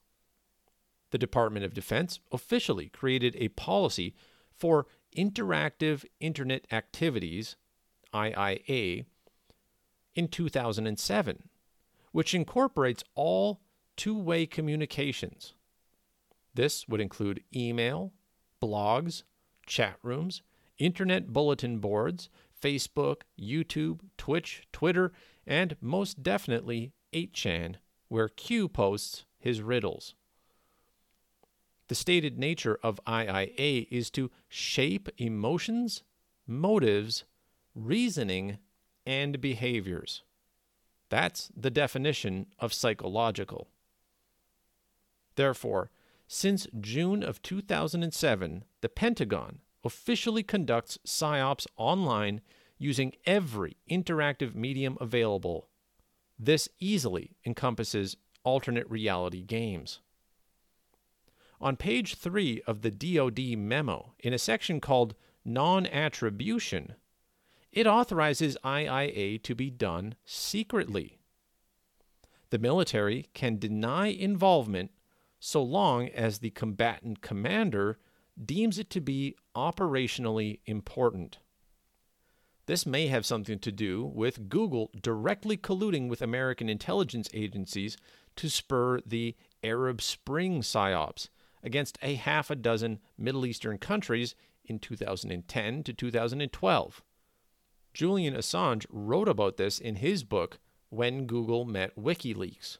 The 1.11 1.17
Department 1.17 1.65
of 1.65 1.73
Defense 1.73 2.19
officially 2.31 2.89
created 2.89 3.35
a 3.37 3.49
policy 3.49 4.15
for 4.51 4.85
interactive 5.15 6.05
internet 6.19 6.65
activities, 6.71 7.55
IIA, 8.13 9.05
in 10.15 10.27
2007, 10.27 11.49
which 12.11 12.33
incorporates 12.33 13.03
all 13.15 13.61
two 13.95 14.17
way 14.17 14.45
communications. 14.45 15.53
This 16.53 16.87
would 16.87 17.01
include 17.01 17.43
email, 17.55 18.13
blogs, 18.63 19.23
chat 19.65 19.97
rooms, 20.01 20.41
internet 20.77 21.33
bulletin 21.33 21.79
boards, 21.79 22.29
Facebook, 22.61 23.23
YouTube, 23.37 23.99
Twitch, 24.17 24.63
Twitter, 24.71 25.11
and 25.45 25.75
most 25.81 26.23
definitely 26.23 26.93
8chan, 27.11 27.75
where 28.07 28.29
Q 28.29 28.69
posts 28.69 29.25
his 29.37 29.61
riddles. 29.61 30.15
The 31.89 31.95
stated 31.95 32.39
nature 32.39 32.79
of 32.81 33.01
IIA 33.05 33.87
is 33.91 34.09
to 34.11 34.31
shape 34.47 35.09
emotions, 35.17 36.03
motives, 36.47 37.25
reasoning, 37.75 38.59
and 39.05 39.41
behaviors. 39.41 40.23
That's 41.09 41.51
the 41.55 41.69
definition 41.69 42.47
of 42.59 42.73
psychological. 42.73 43.67
Therefore, 45.35 45.91
since 46.33 46.65
June 46.81 47.21
of 47.21 47.43
2007, 47.43 48.63
the 48.81 48.89
Pentagon 48.89 49.59
officially 49.83 50.41
conducts 50.41 50.97
PSYOPs 51.05 51.67
online 51.77 52.41
using 52.79 53.13
every 53.27 53.77
interactive 53.87 54.55
medium 54.55 54.97
available. 54.99 55.69
This 56.39 56.67
easily 56.79 57.37
encompasses 57.45 58.17
alternate 58.43 58.89
reality 58.89 59.43
games. 59.43 59.99
On 61.61 61.77
page 61.77 62.15
3 62.15 62.63
of 62.65 62.81
the 62.81 62.89
DoD 62.89 63.55
memo, 63.55 64.13
in 64.19 64.33
a 64.33 64.39
section 64.39 64.81
called 64.81 65.13
Non 65.45 65.85
Attribution, 65.85 66.95
it 67.71 67.85
authorizes 67.85 68.57
IIA 68.65 69.37
to 69.43 69.53
be 69.53 69.69
done 69.69 70.15
secretly. 70.25 71.19
The 72.49 72.57
military 72.57 73.27
can 73.35 73.59
deny 73.59 74.07
involvement 74.07 74.89
so 75.45 75.61
long 75.61 76.07
as 76.07 76.39
the 76.39 76.51
combatant 76.51 77.19
commander 77.19 77.99
deems 78.45 78.79
it 78.79 78.89
to 78.89 79.01
be 79.01 79.35
operationally 79.53 80.61
important. 80.65 81.39
This 82.65 82.85
may 82.85 83.07
have 83.07 83.25
something 83.25 83.59
to 83.59 83.71
do 83.73 84.05
with 84.05 84.47
Google 84.47 84.89
directly 85.01 85.57
colluding 85.57 86.07
with 86.07 86.21
American 86.21 86.69
intelligence 86.69 87.27
agencies 87.33 87.97
to 88.37 88.49
spur 88.49 89.01
the 89.05 89.35
Arab 89.61 90.01
Spring 90.01 90.61
psyops 90.61 91.27
against 91.61 91.97
a 92.01 92.15
half 92.15 92.49
a 92.49 92.55
dozen 92.55 92.99
Middle 93.17 93.45
Eastern 93.45 93.77
countries 93.77 94.35
in 94.63 94.79
2010 94.79 95.83
to 95.83 95.91
2012. 95.91 97.03
Julian 97.93 98.33
Assange 98.33 98.85
wrote 98.89 99.27
about 99.27 99.57
this 99.57 99.77
in 99.77 99.97
his 99.97 100.23
book, 100.23 100.59
When 100.87 101.25
Google 101.25 101.65
Met 101.65 101.93
WikiLeaks. 101.97 102.77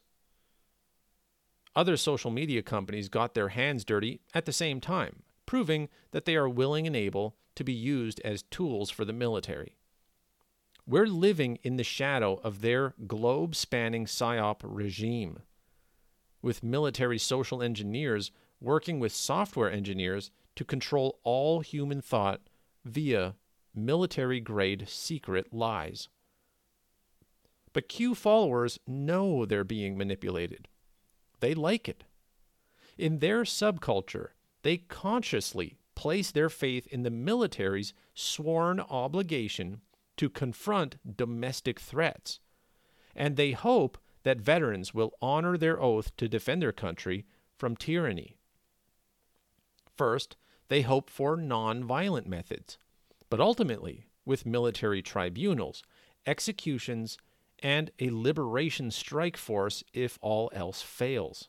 Other 1.76 1.96
social 1.96 2.30
media 2.30 2.62
companies 2.62 3.08
got 3.08 3.34
their 3.34 3.48
hands 3.48 3.84
dirty 3.84 4.20
at 4.32 4.44
the 4.44 4.52
same 4.52 4.80
time, 4.80 5.22
proving 5.46 5.88
that 6.12 6.24
they 6.24 6.36
are 6.36 6.48
willing 6.48 6.86
and 6.86 6.94
able 6.94 7.36
to 7.56 7.64
be 7.64 7.72
used 7.72 8.20
as 8.24 8.42
tools 8.42 8.90
for 8.90 9.04
the 9.04 9.12
military. 9.12 9.76
We're 10.86 11.06
living 11.06 11.58
in 11.62 11.76
the 11.76 11.82
shadow 11.84 12.40
of 12.44 12.60
their 12.60 12.94
globe 13.06 13.56
spanning 13.56 14.04
PSYOP 14.04 14.60
regime, 14.62 15.40
with 16.42 16.62
military 16.62 17.18
social 17.18 17.62
engineers 17.62 18.30
working 18.60 19.00
with 19.00 19.12
software 19.12 19.70
engineers 19.70 20.30
to 20.56 20.64
control 20.64 21.18
all 21.24 21.60
human 21.60 22.00
thought 22.00 22.40
via 22.84 23.34
military 23.74 24.40
grade 24.40 24.88
secret 24.88 25.52
lies. 25.52 26.08
But 27.72 27.88
Q 27.88 28.14
followers 28.14 28.78
know 28.86 29.44
they're 29.44 29.64
being 29.64 29.98
manipulated. 29.98 30.68
They 31.44 31.52
like 31.52 31.90
it. 31.90 32.04
In 32.96 33.18
their 33.18 33.42
subculture, 33.42 34.28
they 34.62 34.78
consciously 34.78 35.76
place 35.94 36.30
their 36.30 36.48
faith 36.48 36.86
in 36.86 37.02
the 37.02 37.10
military's 37.10 37.92
sworn 38.14 38.80
obligation 38.80 39.82
to 40.16 40.30
confront 40.30 41.16
domestic 41.18 41.78
threats, 41.78 42.40
and 43.14 43.36
they 43.36 43.52
hope 43.52 43.98
that 44.22 44.40
veterans 44.40 44.94
will 44.94 45.18
honor 45.20 45.58
their 45.58 45.78
oath 45.78 46.16
to 46.16 46.30
defend 46.30 46.62
their 46.62 46.72
country 46.72 47.26
from 47.58 47.76
tyranny. 47.76 48.38
First, 49.98 50.38
they 50.68 50.80
hope 50.80 51.10
for 51.10 51.36
non-violent 51.36 52.26
methods, 52.26 52.78
but 53.28 53.38
ultimately, 53.38 54.06
with 54.24 54.46
military 54.46 55.02
tribunals, 55.02 55.82
executions, 56.24 57.18
and 57.62 57.90
a 57.98 58.10
liberation 58.10 58.90
strike 58.90 59.36
force 59.36 59.82
if 59.92 60.18
all 60.20 60.50
else 60.54 60.82
fails. 60.82 61.48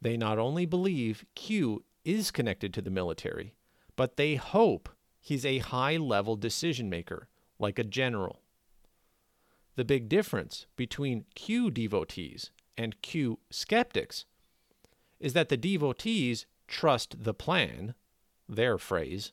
They 0.00 0.16
not 0.16 0.38
only 0.38 0.66
believe 0.66 1.24
Q 1.34 1.84
is 2.04 2.30
connected 2.30 2.72
to 2.74 2.82
the 2.82 2.90
military, 2.90 3.54
but 3.96 4.16
they 4.16 4.34
hope 4.36 4.88
he's 5.20 5.44
a 5.44 5.58
high 5.58 5.96
level 5.96 6.36
decision 6.36 6.88
maker, 6.88 7.28
like 7.58 7.78
a 7.78 7.84
general. 7.84 8.40
The 9.76 9.84
big 9.84 10.08
difference 10.08 10.66
between 10.76 11.24
Q 11.34 11.70
devotees 11.70 12.50
and 12.76 13.00
Q 13.02 13.38
skeptics 13.50 14.24
is 15.18 15.34
that 15.34 15.50
the 15.50 15.56
devotees 15.56 16.46
trust 16.66 17.24
the 17.24 17.34
plan, 17.34 17.94
their 18.48 18.78
phrase, 18.78 19.32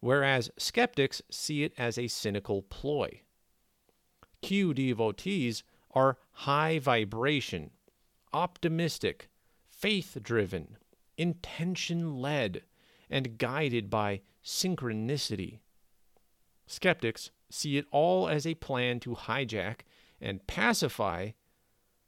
whereas 0.00 0.50
skeptics 0.58 1.22
see 1.30 1.62
it 1.62 1.72
as 1.78 1.96
a 1.96 2.08
cynical 2.08 2.62
ploy. 2.62 3.22
Q 4.44 4.74
devotees 4.74 5.62
are 5.92 6.18
high 6.32 6.78
vibration, 6.78 7.70
optimistic, 8.34 9.30
faith 9.70 10.18
driven, 10.22 10.76
intention 11.16 12.18
led, 12.18 12.60
and 13.08 13.38
guided 13.38 13.88
by 13.88 14.20
synchronicity. 14.44 15.60
Skeptics 16.66 17.30
see 17.48 17.78
it 17.78 17.86
all 17.90 18.28
as 18.28 18.46
a 18.46 18.54
plan 18.56 19.00
to 19.00 19.14
hijack 19.14 19.80
and 20.20 20.46
pacify 20.46 21.30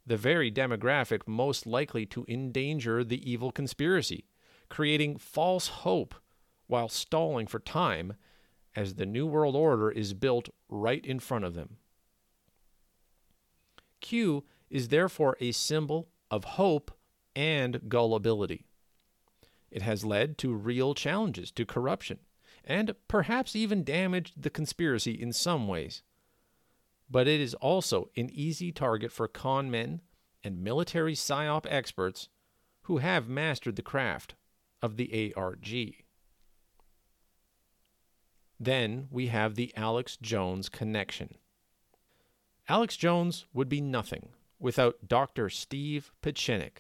the 0.04 0.18
very 0.18 0.52
demographic 0.52 1.22
most 1.26 1.66
likely 1.66 2.04
to 2.04 2.26
endanger 2.28 3.02
the 3.02 3.30
evil 3.30 3.50
conspiracy, 3.50 4.26
creating 4.68 5.16
false 5.16 5.68
hope 5.68 6.14
while 6.66 6.90
stalling 6.90 7.46
for 7.46 7.60
time 7.60 8.12
as 8.74 8.96
the 8.96 9.06
New 9.06 9.26
World 9.26 9.56
Order 9.56 9.90
is 9.90 10.12
built 10.12 10.50
right 10.68 11.02
in 11.06 11.18
front 11.18 11.46
of 11.46 11.54
them. 11.54 11.78
Q 14.06 14.44
is 14.70 14.86
therefore 14.86 15.36
a 15.40 15.50
symbol 15.50 16.08
of 16.30 16.44
hope 16.44 16.92
and 17.34 17.88
gullibility. 17.88 18.64
It 19.68 19.82
has 19.82 20.04
led 20.04 20.38
to 20.38 20.54
real 20.54 20.94
challenges 20.94 21.50
to 21.50 21.66
corruption 21.66 22.20
and 22.62 22.94
perhaps 23.08 23.56
even 23.56 23.82
damaged 23.82 24.40
the 24.40 24.48
conspiracy 24.48 25.10
in 25.10 25.32
some 25.32 25.66
ways. 25.66 26.04
But 27.10 27.26
it 27.26 27.40
is 27.40 27.54
also 27.54 28.10
an 28.16 28.30
easy 28.32 28.70
target 28.70 29.10
for 29.10 29.26
con 29.26 29.72
men 29.72 30.02
and 30.44 30.62
military 30.62 31.14
psyop 31.14 31.66
experts 31.68 32.28
who 32.82 32.98
have 32.98 33.28
mastered 33.28 33.74
the 33.74 33.82
craft 33.82 34.36
of 34.82 34.96
the 34.96 35.34
ARG. 35.34 35.66
Then 38.60 39.08
we 39.10 39.26
have 39.26 39.56
the 39.56 39.76
Alex 39.76 40.16
Jones 40.16 40.68
connection. 40.68 41.38
Alex 42.68 42.96
Jones 42.96 43.46
would 43.52 43.68
be 43.68 43.80
nothing 43.80 44.30
without 44.58 45.06
Dr. 45.06 45.48
Steve 45.48 46.10
Pieczenik. 46.20 46.78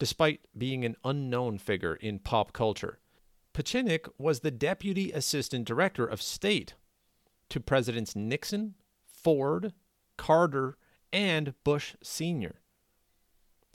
Despite 0.00 0.40
being 0.56 0.84
an 0.84 0.96
unknown 1.04 1.58
figure 1.58 1.94
in 1.94 2.18
pop 2.18 2.52
culture, 2.52 2.98
Pieczenik 3.54 4.08
was 4.18 4.40
the 4.40 4.50
Deputy 4.50 5.12
Assistant 5.12 5.66
Director 5.66 6.04
of 6.04 6.20
State 6.20 6.74
to 7.48 7.60
Presidents 7.60 8.16
Nixon, 8.16 8.74
Ford, 9.06 9.72
Carter, 10.16 10.76
and 11.12 11.54
Bush 11.62 11.94
Sr. 12.02 12.56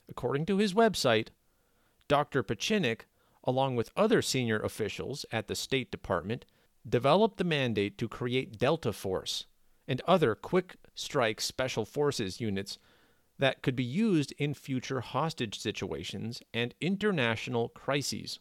According 0.09 0.45
to 0.47 0.57
his 0.57 0.73
website, 0.73 1.29
Dr. 2.09 2.43
Pieczenik, 2.43 3.01
along 3.45 3.77
with 3.77 3.91
other 3.95 4.21
senior 4.21 4.59
officials 4.59 5.25
at 5.31 5.47
the 5.47 5.55
State 5.55 5.89
Department, 5.89 6.45
developed 6.87 7.37
the 7.37 7.45
mandate 7.45 7.97
to 7.97 8.09
create 8.09 8.57
Delta 8.57 8.91
Force 8.91 9.45
and 9.87 10.01
other 10.01 10.35
quick 10.35 10.75
strike 10.95 11.41
special 11.41 11.85
forces 11.85 12.41
units 12.41 12.77
that 13.39 13.61
could 13.61 13.75
be 13.75 13.83
used 13.83 14.33
in 14.37 14.53
future 14.53 15.01
hostage 15.01 15.59
situations 15.59 16.41
and 16.53 16.75
international 16.79 17.69
crises. 17.69 18.39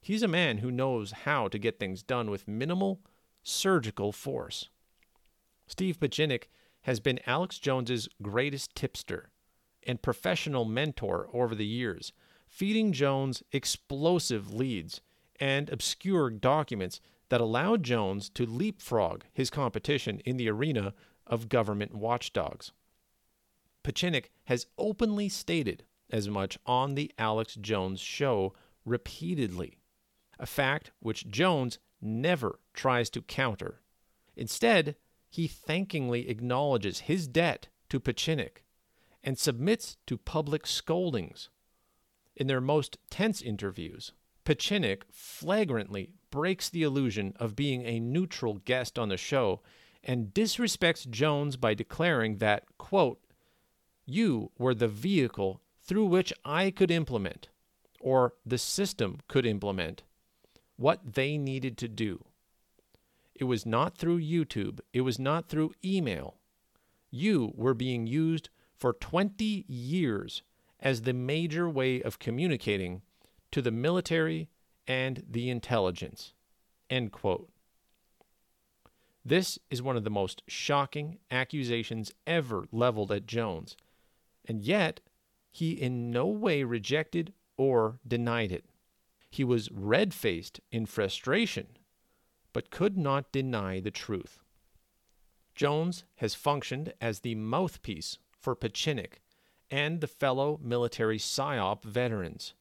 He's 0.00 0.22
a 0.22 0.28
man 0.28 0.58
who 0.58 0.70
knows 0.70 1.10
how 1.10 1.48
to 1.48 1.58
get 1.58 1.80
things 1.80 2.02
done 2.02 2.30
with 2.30 2.46
minimal 2.46 3.00
surgical 3.42 4.12
force. 4.12 4.68
Steve 5.66 5.98
Pieczenik 5.98 6.44
has 6.82 7.00
been 7.00 7.18
Alex 7.26 7.58
Jones's 7.58 8.08
greatest 8.22 8.74
tipster 8.76 9.30
and 9.84 10.02
professional 10.02 10.64
mentor 10.64 11.28
over 11.32 11.54
the 11.54 11.66
years, 11.66 12.12
feeding 12.46 12.92
Jones 12.92 13.42
explosive 13.50 14.52
leads 14.52 15.00
and 15.40 15.68
obscure 15.70 16.30
documents 16.30 17.00
that 17.28 17.40
allowed 17.40 17.82
Jones 17.82 18.28
to 18.30 18.46
leapfrog 18.46 19.24
his 19.32 19.50
competition 19.50 20.20
in 20.20 20.36
the 20.36 20.48
arena 20.48 20.94
of 21.26 21.48
government 21.48 21.94
watchdogs. 21.94 22.72
Pieczenik 23.82 24.30
has 24.44 24.66
openly 24.78 25.28
stated 25.28 25.84
as 26.10 26.28
much 26.28 26.58
on 26.66 26.94
the 26.94 27.12
Alex 27.18 27.54
Jones 27.54 28.00
show 28.00 28.54
repeatedly, 28.84 29.78
a 30.38 30.46
fact 30.46 30.92
which 31.00 31.28
Jones 31.28 31.78
never 32.00 32.58
tries 32.74 33.10
to 33.10 33.22
counter. 33.22 33.80
Instead, 34.36 34.96
he 35.28 35.46
thankingly 35.46 36.28
acknowledges 36.28 37.00
his 37.00 37.26
debt 37.26 37.68
to 37.88 38.00
Pieczenik 38.00 38.62
and 39.22 39.38
submits 39.38 39.96
to 40.06 40.16
public 40.16 40.66
scoldings. 40.66 41.48
In 42.36 42.46
their 42.46 42.60
most 42.60 42.98
tense 43.10 43.42
interviews, 43.42 44.12
Pieczenik 44.44 45.02
flagrantly 45.10 46.10
breaks 46.30 46.70
the 46.70 46.82
illusion 46.82 47.34
of 47.36 47.56
being 47.56 47.84
a 47.84 47.98
neutral 47.98 48.54
guest 48.64 48.98
on 48.98 49.08
the 49.08 49.16
show 49.16 49.62
and 50.06 50.32
disrespects 50.32 51.10
Jones 51.10 51.56
by 51.56 51.74
declaring 51.74 52.38
that, 52.38 52.64
quote, 52.78 53.18
you 54.06 54.52
were 54.56 54.74
the 54.74 54.88
vehicle 54.88 55.60
through 55.82 56.06
which 56.06 56.32
I 56.44 56.70
could 56.70 56.92
implement, 56.92 57.48
or 58.00 58.34
the 58.46 58.56
system 58.56 59.18
could 59.26 59.44
implement, 59.44 60.04
what 60.76 61.14
they 61.14 61.36
needed 61.36 61.76
to 61.78 61.88
do. 61.88 62.24
It 63.34 63.44
was 63.44 63.66
not 63.66 63.98
through 63.98 64.20
YouTube, 64.20 64.78
it 64.92 65.00
was 65.00 65.18
not 65.18 65.48
through 65.48 65.74
email. 65.84 66.36
You 67.10 67.52
were 67.56 67.74
being 67.74 68.06
used 68.06 68.48
for 68.76 68.92
20 68.92 69.64
years 69.68 70.42
as 70.78 71.02
the 71.02 71.12
major 71.12 71.68
way 71.68 72.00
of 72.00 72.20
communicating 72.20 73.02
to 73.50 73.60
the 73.60 73.70
military 73.72 74.48
and 74.86 75.24
the 75.28 75.50
intelligence. 75.50 76.32
End 76.88 77.10
quote. 77.10 77.50
This 79.26 79.58
is 79.70 79.82
one 79.82 79.96
of 79.96 80.04
the 80.04 80.08
most 80.10 80.44
shocking 80.46 81.18
accusations 81.32 82.12
ever 82.28 82.68
leveled 82.70 83.10
at 83.10 83.26
Jones, 83.26 83.76
and 84.44 84.62
yet 84.62 85.00
he 85.50 85.72
in 85.72 86.12
no 86.12 86.28
way 86.28 86.62
rejected 86.62 87.32
or 87.56 87.98
denied 88.06 88.52
it. 88.52 88.66
He 89.28 89.42
was 89.42 89.68
red 89.72 90.14
faced 90.14 90.60
in 90.70 90.86
frustration, 90.86 91.66
but 92.52 92.70
could 92.70 92.96
not 92.96 93.32
deny 93.32 93.80
the 93.80 93.90
truth. 93.90 94.38
Jones 95.56 96.04
has 96.18 96.36
functioned 96.36 96.92
as 97.00 97.18
the 97.18 97.34
mouthpiece 97.34 98.18
for 98.30 98.54
Pieczenik 98.54 99.22
and 99.72 100.00
the 100.00 100.06
fellow 100.06 100.60
military 100.62 101.18
PSYOP 101.18 101.82
veterans. 101.82 102.54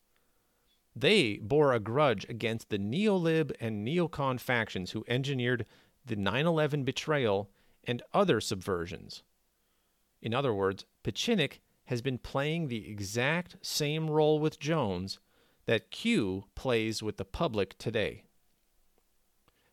They 0.95 1.37
bore 1.37 1.73
a 1.73 1.79
grudge 1.79 2.25
against 2.27 2.69
the 2.69 2.79
neolib 2.79 3.51
and 3.59 3.85
neocon 3.87 4.39
factions 4.39 4.91
who 4.91 5.05
engineered 5.07 5.67
the 6.05 6.15
9 6.15 6.45
11 6.45 6.83
betrayal 6.83 7.49
and 7.83 8.01
other 8.13 8.39
subversions. 8.39 9.23
In 10.21 10.33
other 10.33 10.53
words, 10.53 10.85
Pieczenik 11.03 11.59
has 11.85 12.01
been 12.01 12.17
playing 12.17 12.67
the 12.67 12.89
exact 12.89 13.57
same 13.61 14.09
role 14.09 14.39
with 14.39 14.59
Jones 14.59 15.19
that 15.65 15.91
Q 15.91 16.45
plays 16.55 17.03
with 17.03 17.17
the 17.17 17.25
public 17.25 17.77
today. 17.77 18.23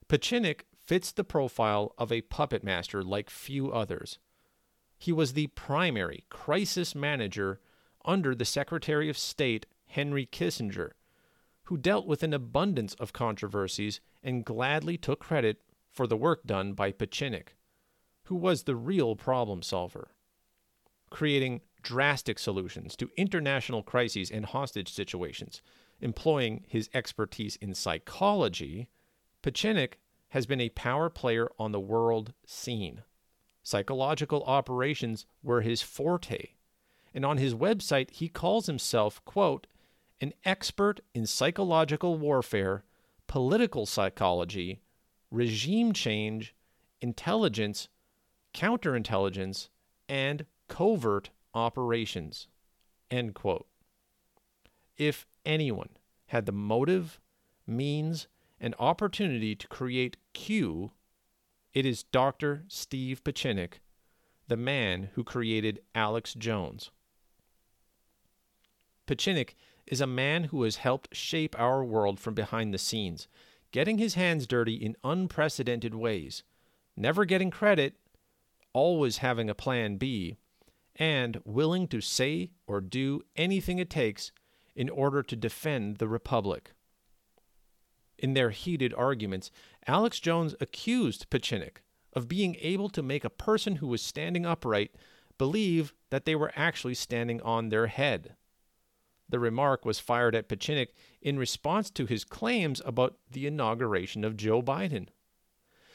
Pieczenik 0.09 0.63
fits 0.85 1.13
the 1.13 1.25
profile 1.25 1.95
of 1.97 2.13
a 2.13 2.23
puppet 2.23 2.63
master 2.63 3.03
like 3.03 3.31
few 3.31 3.73
others. 3.73 4.19
He 4.99 5.13
was 5.13 5.33
the 5.33 5.47
primary 5.49 6.25
crisis 6.29 6.95
manager 6.95 7.61
under 8.05 8.35
the 8.35 8.45
Secretary 8.45 9.09
of 9.09 9.17
State 9.17 9.67
Henry 9.87 10.27
Kissinger 10.27 10.93
who 11.65 11.77
dealt 11.77 12.07
with 12.07 12.23
an 12.23 12.35
abundance 12.35 12.95
of 12.95 13.13
controversies 13.13 14.01
and 14.23 14.45
gladly 14.45 14.97
took 14.97 15.21
credit 15.21 15.63
for 15.93 16.07
the 16.07 16.17
work 16.17 16.45
done 16.45 16.73
by 16.73 16.91
Pieczenik, 16.91 17.49
who 18.25 18.35
was 18.35 18.63
the 18.63 18.77
real 18.77 19.15
problem 19.15 19.63
solver. 19.63 20.11
Creating 21.11 21.61
drastic 21.83 22.39
solutions 22.39 22.97
to 22.97 23.11
international 23.17 23.83
crises 23.83 24.31
and 24.31 24.47
hostage 24.47 24.93
situations, 24.93 25.61
employing 26.01 26.65
his 26.67 26.89
expertise 26.95 27.57
in 27.57 27.75
psychology, 27.75 28.89
Pieczenik 29.43 29.95
has 30.31 30.47
been 30.47 30.61
a 30.61 30.71
power 30.71 31.11
player 31.11 31.51
on 31.59 31.73
the 31.73 31.81
world 31.81 32.33
scene. 32.47 33.03
Psychological 33.63 34.43
operations 34.45 35.27
were 35.43 35.61
his 35.61 35.83
forte, 35.83 36.55
and 37.13 37.25
on 37.25 37.37
his 37.37 37.55
website 37.55 38.11
he 38.11 38.29
calls 38.29 38.67
himself, 38.67 39.23
quote, 39.25 39.67
an 40.21 40.33
expert 40.45 41.01
in 41.15 41.27
psychological 41.27 42.17
warfare, 42.17 42.85
political 43.27 43.85
psychology, 43.85 44.81
regime 45.33 45.93
change, 45.93 46.55
intelligence, 47.01 47.89
counterintelligence, 48.55 49.71
and 50.09 50.45
covert 50.69 51.31
operations. 51.55 52.49
End 53.11 53.35
quote. 53.35 53.67
If 54.97 55.27
anyone 55.45 55.89
had 56.27 56.47
the 56.47 56.53
motive, 56.53 57.19
means, 57.67 58.29
and 58.61 58.75
opportunity 58.79 59.57
to 59.57 59.67
create 59.69 60.19
Q, 60.35 60.93
it 61.73 61.87
is 61.87 62.05
Dr. 62.05 62.65
Steve 62.69 63.25
Pieczenik, 63.25 63.81
the 64.49 64.57
man 64.57 65.09
who 65.15 65.25
created 65.25 65.81
Alex 65.95 66.35
Jones. 66.35 66.91
Pieczenik 69.07 69.55
is 69.87 70.01
a 70.01 70.07
man 70.07 70.45
who 70.45 70.63
has 70.63 70.77
helped 70.77 71.17
shape 71.17 71.59
our 71.59 71.83
world 71.83 72.21
from 72.21 72.35
behind 72.35 72.73
the 72.73 72.79
scenes, 72.79 73.27
getting 73.73 73.99
his 73.99 74.15
hands 74.15 74.47
dirty 74.47 74.75
in 74.75 74.97
unprecedented 75.03 75.95
ways, 75.95 76.45
never 76.97 77.25
getting 77.25 77.51
credit, 77.51 77.95
always 78.73 79.19
having 79.19 79.51
a 79.51 79.55
plan 79.55 79.97
B, 79.97 80.37
and 80.97 81.41
willing 81.45 81.89
to 81.89 82.01
say 82.01 82.51
or 82.67 82.81
do 82.81 83.23
anything 83.35 83.79
it 83.79 83.91
takes 83.91 84.31
in 84.77 84.89
order 84.89 85.23
to 85.23 85.37
defend 85.37 85.97
the 85.97 86.09
Republic. 86.09 86.73
In 88.19 88.35
their 88.35 88.51
heated 88.51 88.95
arguments, 88.95 89.51
Alex 89.87 90.21
Jones 90.21 90.55
accused 90.61 91.29
Pieczenik 91.31 91.79
of 92.13 92.29
being 92.29 92.57
able 92.61 92.89
to 92.91 93.03
make 93.03 93.25
a 93.25 93.31
person 93.31 93.77
who 93.77 93.87
was 93.87 94.03
standing 94.03 94.47
upright 94.47 94.95
believe 95.39 95.95
that 96.11 96.25
they 96.25 96.35
were 96.35 96.53
actually 96.55 96.95
standing 96.95 97.41
on 97.43 97.69
their 97.69 97.87
head. 97.87 98.37
The 99.33 99.41
remark 99.41 99.87
was 99.87 99.99
fired 99.99 100.35
at 100.35 100.47
Pieczenik 100.47 100.89
in 101.23 101.39
response 101.39 101.89
to 101.93 102.05
his 102.05 102.23
claims 102.23 102.83
about 102.85 103.17
the 103.31 103.47
inauguration 103.47 104.25
of 104.25 104.37
Joe 104.37 104.61
Biden. 104.61 105.09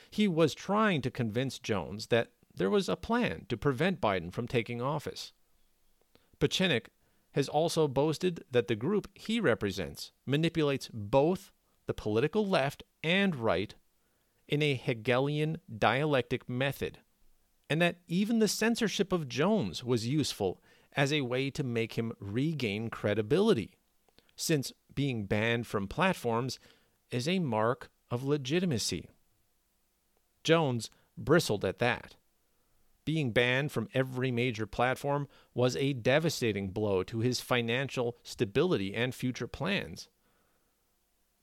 He 0.10 0.28
was 0.28 0.56
trying 0.56 1.04
to 1.04 1.12
convince 1.12 1.60
Jones 1.60 2.08
that 2.08 2.32
there 2.56 2.72
was 2.72 2.90
a 2.90 2.96
plan 2.96 3.46
to 3.50 3.56
prevent 3.56 4.02
Biden 4.02 4.34
from 4.34 4.48
taking 4.48 4.82
office. 4.82 5.34
Pieczenik 6.40 6.88
has 7.34 7.48
also 7.48 7.88
boasted 7.88 8.44
that 8.50 8.68
the 8.68 8.76
group 8.76 9.08
he 9.14 9.40
represents 9.40 10.12
manipulates 10.26 10.90
both 10.92 11.52
the 11.86 11.94
political 11.94 12.44
left 12.44 12.82
and 13.04 13.36
right 13.36 13.76
in 14.48 14.64
a 14.64 14.74
Hegelian 14.74 15.60
dialectic 15.78 16.50
method, 16.50 17.02
and 17.70 17.80
that 17.84 18.00
even 18.08 18.40
the 18.40 18.48
censorship 18.48 19.14
of 19.14 19.30
Jones 19.30 19.84
was 19.84 20.08
useful 20.08 20.60
as 20.98 21.14
a 21.14 21.22
way 21.22 21.52
to 21.52 21.64
make 21.64 21.94
him 21.94 22.12
regain 22.20 22.90
credibility, 22.90 23.78
since 24.36 24.74
being 24.96 25.26
banned 25.26 25.68
from 25.68 25.88
platforms 25.88 26.60
is 27.12 27.28
a 27.28 27.38
mark 27.38 27.90
of 28.10 28.24
legitimacy. 28.24 29.08
Jones 30.44 30.90
bristled 31.16 31.64
at 31.64 31.80
that. 31.80 32.16
Being 33.06 33.32
banned 33.32 33.72
from 33.72 33.88
every 33.94 34.32
major 34.32 34.66
platform 34.66 35.28
was 35.54 35.76
a 35.78 35.94
devastating 35.94 36.72
blow 36.72 37.04
to 37.04 37.20
his 37.20 37.40
financial 37.40 38.18
stability 38.24 38.94
and 38.94 39.14
future 39.16 39.48
plans. 39.48 40.10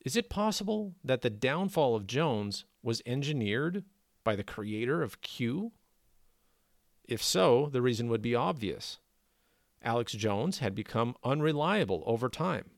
Is 0.04 0.16
it 0.16 0.28
possible 0.28 0.94
that 1.02 1.22
the 1.22 1.30
downfall 1.30 1.96
of 1.96 2.06
Jones 2.06 2.66
was 2.82 3.00
engineered 3.06 3.84
by 4.24 4.36
the 4.36 4.44
creator 4.44 5.02
of 5.02 5.22
Q? 5.22 5.72
If 7.04 7.22
so, 7.22 7.70
the 7.72 7.80
reason 7.80 8.08
would 8.08 8.20
be 8.20 8.34
obvious. 8.34 8.98
Alex 9.84 10.12
Jones 10.12 10.58
had 10.58 10.74
become 10.74 11.14
unreliable 11.22 12.02
over 12.06 12.28
time. 12.28 12.70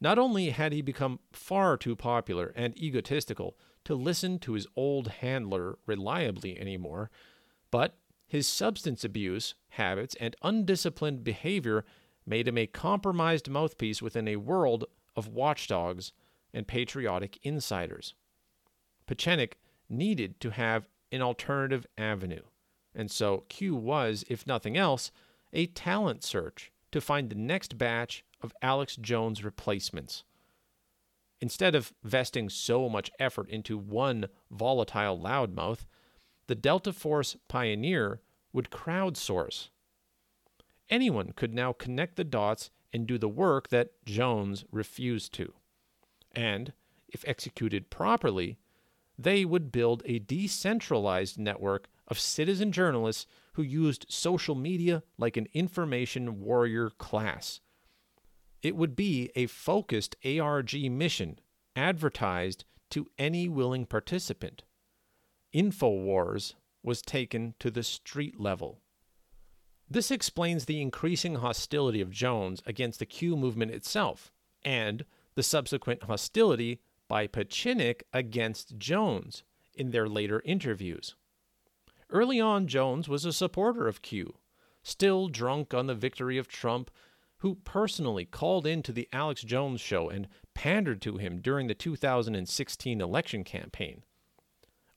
Not 0.00 0.18
only 0.18 0.50
had 0.50 0.72
he 0.72 0.82
become 0.82 1.20
far 1.32 1.76
too 1.76 1.94
popular 1.94 2.52
and 2.56 2.76
egotistical 2.76 3.56
to 3.84 3.94
listen 3.94 4.38
to 4.40 4.54
his 4.54 4.66
old 4.76 5.08
handler 5.08 5.78
reliably 5.86 6.58
anymore, 6.58 7.10
but 7.70 7.96
his 8.26 8.46
substance 8.46 9.04
abuse 9.04 9.54
habits 9.70 10.14
and 10.20 10.36
undisciplined 10.42 11.24
behavior 11.24 11.84
made 12.26 12.48
him 12.48 12.58
a 12.58 12.66
compromised 12.66 13.48
mouthpiece 13.48 14.00
within 14.00 14.28
a 14.28 14.36
world 14.36 14.84
of 15.16 15.28
watchdogs 15.28 16.12
and 16.52 16.66
patriotic 16.66 17.38
insiders. 17.42 18.14
Pieczenik 19.06 19.54
needed 19.88 20.40
to 20.40 20.50
have 20.50 20.88
an 21.12 21.22
alternative 21.22 21.86
avenue, 21.98 22.42
and 22.94 23.10
so 23.10 23.44
Q 23.48 23.74
was, 23.74 24.24
if 24.28 24.46
nothing 24.46 24.76
else, 24.76 25.10
a 25.52 25.66
talent 25.66 26.24
search 26.24 26.70
to 26.92 27.00
find 27.00 27.30
the 27.30 27.36
next 27.36 27.78
batch 27.78 28.24
of 28.40 28.52
Alex 28.62 28.96
Jones 28.96 29.44
replacements. 29.44 30.24
Instead 31.40 31.74
of 31.74 31.92
vesting 32.02 32.48
so 32.48 32.88
much 32.88 33.10
effort 33.18 33.48
into 33.48 33.78
one 33.78 34.26
volatile 34.50 35.18
loudmouth, 35.18 35.86
the 36.46 36.54
Delta 36.54 36.92
Force 36.92 37.36
pioneer 37.48 38.20
would 38.52 38.70
crowdsource. 38.70 39.68
Anyone 40.90 41.32
could 41.32 41.54
now 41.54 41.72
connect 41.72 42.16
the 42.16 42.24
dots 42.24 42.70
and 42.92 43.06
do 43.06 43.16
the 43.16 43.28
work 43.28 43.68
that 43.68 44.04
Jones 44.04 44.64
refused 44.72 45.32
to. 45.34 45.52
And, 46.32 46.72
if 47.08 47.24
executed 47.26 47.90
properly, 47.90 48.58
they 49.18 49.44
would 49.44 49.70
build 49.70 50.02
a 50.04 50.18
decentralized 50.18 51.38
network 51.38 51.88
of 52.08 52.18
citizen 52.18 52.72
journalists 52.72 53.26
who 53.60 53.66
used 53.66 54.06
social 54.08 54.54
media 54.54 55.02
like 55.18 55.36
an 55.36 55.46
information 55.52 56.40
warrior 56.40 56.88
class. 56.88 57.60
It 58.62 58.74
would 58.74 58.96
be 58.96 59.30
a 59.36 59.48
focused 59.48 60.16
ARG 60.24 60.74
mission 60.90 61.38
advertised 61.76 62.64
to 62.88 63.10
any 63.18 63.50
willing 63.50 63.84
participant. 63.84 64.62
InfoWars 65.54 66.54
was 66.82 67.02
taken 67.02 67.54
to 67.58 67.70
the 67.70 67.82
street 67.82 68.40
level. 68.40 68.80
This 69.90 70.10
explains 70.10 70.64
the 70.64 70.80
increasing 70.80 71.34
hostility 71.34 72.00
of 72.00 72.10
Jones 72.10 72.62
against 72.64 72.98
the 72.98 73.06
Q 73.06 73.36
movement 73.36 73.72
itself 73.72 74.32
and 74.64 75.04
the 75.34 75.42
subsequent 75.42 76.04
hostility 76.04 76.80
by 77.08 77.26
Pieczenik 77.26 78.04
against 78.14 78.78
Jones 78.78 79.42
in 79.74 79.90
their 79.90 80.08
later 80.08 80.40
interviews. 80.46 81.14
Early 82.12 82.40
on, 82.40 82.66
Jones 82.66 83.08
was 83.08 83.24
a 83.24 83.32
supporter 83.32 83.86
of 83.86 84.02
Q, 84.02 84.34
still 84.82 85.28
drunk 85.28 85.72
on 85.72 85.86
the 85.86 85.94
victory 85.94 86.38
of 86.38 86.48
Trump, 86.48 86.90
who 87.38 87.54
personally 87.54 88.24
called 88.24 88.66
into 88.66 88.92
the 88.92 89.08
Alex 89.12 89.42
Jones 89.42 89.80
show 89.80 90.08
and 90.08 90.28
pandered 90.52 91.00
to 91.02 91.18
him 91.18 91.40
during 91.40 91.68
the 91.68 91.74
2016 91.74 93.00
election 93.00 93.44
campaign. 93.44 94.02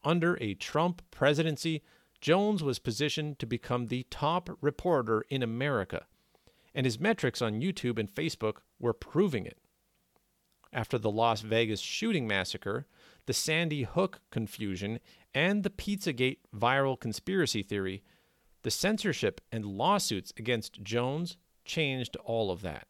Under 0.04 0.38
a 0.41 0.56
Trump 0.56 1.04
presidency, 1.12 1.84
Jones 2.19 2.63
was 2.63 2.80
positioned 2.80 3.38
to 3.39 3.45
become 3.45 3.88
the 3.88 4.08
top 4.10 4.49
reporter 4.60 5.23
in 5.30 5.43
America, 5.43 6.08
and 6.73 6.86
his 6.86 6.99
metrics 6.99 7.41
on 7.41 7.62
YouTube 7.62 7.99
and 7.99 8.13
Facebook 8.13 8.58
were 8.80 8.93
proving 8.93 9.45
it. 9.45 9.60
After 10.73 10.97
the 10.97 11.12
Las 11.12 11.41
Vegas 11.41 11.80
shooting 11.80 12.28
massacre, 12.28 12.88
the 13.25 13.33
Sandy 13.33 13.83
Hook 13.83 14.21
confusion, 14.31 14.99
and 15.33 15.63
the 15.63 15.69
Pizzagate 15.69 16.39
viral 16.55 16.99
conspiracy 16.99 17.63
theory, 17.63 18.03
the 18.63 18.71
censorship 18.71 19.41
and 19.51 19.65
lawsuits 19.65 20.33
against 20.38 20.83
Jones 20.83 21.38
changed 21.65 22.15
all 22.17 22.51
of 22.51 22.62
that. 22.62 22.88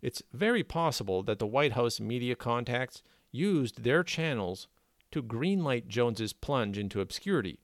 It's 0.00 0.22
very 0.32 0.62
possible 0.62 1.22
that 1.24 1.38
the 1.38 1.46
White 1.46 1.72
House 1.72 2.00
media 2.00 2.36
contacts 2.36 3.02
used 3.32 3.82
their 3.82 4.02
channels 4.02 4.68
to 5.10 5.22
greenlight 5.22 5.88
Jones's 5.88 6.32
plunge 6.32 6.78
into 6.78 7.00
obscurity, 7.00 7.60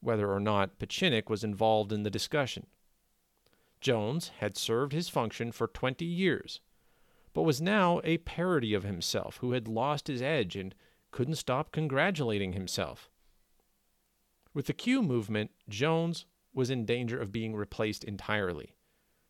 whether 0.00 0.30
or 0.30 0.40
not 0.40 0.78
Pieczenik 0.78 1.28
was 1.28 1.44
involved 1.44 1.92
in 1.92 2.02
the 2.02 2.10
discussion. 2.10 2.66
Jones 3.80 4.32
had 4.38 4.56
served 4.56 4.92
his 4.92 5.08
function 5.08 5.52
for 5.52 5.68
20 5.68 6.04
years, 6.04 6.60
but 7.32 7.42
was 7.42 7.60
now 7.60 8.00
a 8.04 8.18
parody 8.18 8.74
of 8.74 8.82
himself 8.82 9.36
who 9.38 9.52
had 9.52 9.68
lost 9.68 10.08
his 10.08 10.20
edge 10.20 10.56
and 10.56 10.74
couldn't 11.10 11.36
stop 11.36 11.72
congratulating 11.72 12.52
himself. 12.52 13.10
With 14.54 14.66
the 14.66 14.72
Q 14.72 15.02
movement, 15.02 15.50
Jones 15.68 16.26
was 16.52 16.70
in 16.70 16.84
danger 16.84 17.20
of 17.20 17.32
being 17.32 17.54
replaced 17.54 18.04
entirely. 18.04 18.74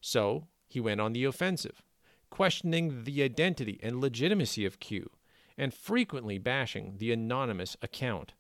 So 0.00 0.46
he 0.66 0.80
went 0.80 1.00
on 1.00 1.12
the 1.12 1.24
offensive, 1.24 1.82
questioning 2.30 3.04
the 3.04 3.22
identity 3.22 3.78
and 3.82 4.00
legitimacy 4.00 4.64
of 4.64 4.80
Q, 4.80 5.10
and 5.56 5.74
frequently 5.74 6.38
bashing 6.38 6.94
the 6.98 7.12
anonymous 7.12 7.76
account. 7.82 8.34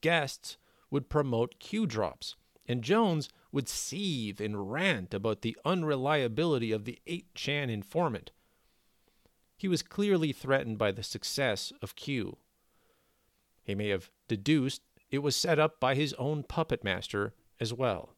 Guests 0.00 0.56
would 0.90 1.08
promote 1.08 1.58
Q 1.58 1.86
drops, 1.86 2.36
and 2.66 2.82
Jones 2.82 3.28
would 3.50 3.68
seethe 3.68 4.40
and 4.40 4.70
rant 4.70 5.12
about 5.12 5.42
the 5.42 5.56
unreliability 5.64 6.72
of 6.72 6.84
the 6.84 6.98
8chan 7.06 7.70
informant. 7.70 8.30
He 9.56 9.68
was 9.68 9.82
clearly 9.82 10.32
threatened 10.32 10.78
by 10.78 10.92
the 10.92 11.02
success 11.02 11.72
of 11.80 11.96
Q. 11.96 12.38
He 13.62 13.74
may 13.74 13.88
have 13.88 14.10
deduced 14.28 14.82
it 15.10 15.18
was 15.18 15.36
set 15.36 15.58
up 15.58 15.78
by 15.78 15.94
his 15.94 16.12
own 16.14 16.42
puppet 16.42 16.82
master 16.82 17.34
as 17.60 17.72
well. 17.72 18.16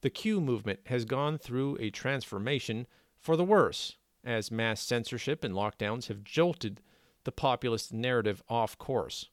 The 0.00 0.10
Q 0.10 0.40
movement 0.40 0.80
has 0.86 1.04
gone 1.04 1.38
through 1.38 1.76
a 1.78 1.90
transformation 1.90 2.86
for 3.18 3.36
the 3.36 3.44
worse, 3.44 3.96
as 4.24 4.50
mass 4.50 4.80
censorship 4.80 5.44
and 5.44 5.54
lockdowns 5.54 6.08
have 6.08 6.24
jolted 6.24 6.80
the 7.24 7.32
populist 7.32 7.92
narrative 7.92 8.42
off 8.48 8.76
course. 8.78 9.28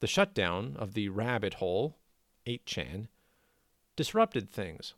The 0.00 0.06
shutdown 0.06 0.76
of 0.76 0.92
the 0.92 1.08
rabbit 1.08 1.54
hole, 1.54 1.96
8chan, 2.46 3.08
disrupted 3.96 4.50
things. 4.50 4.94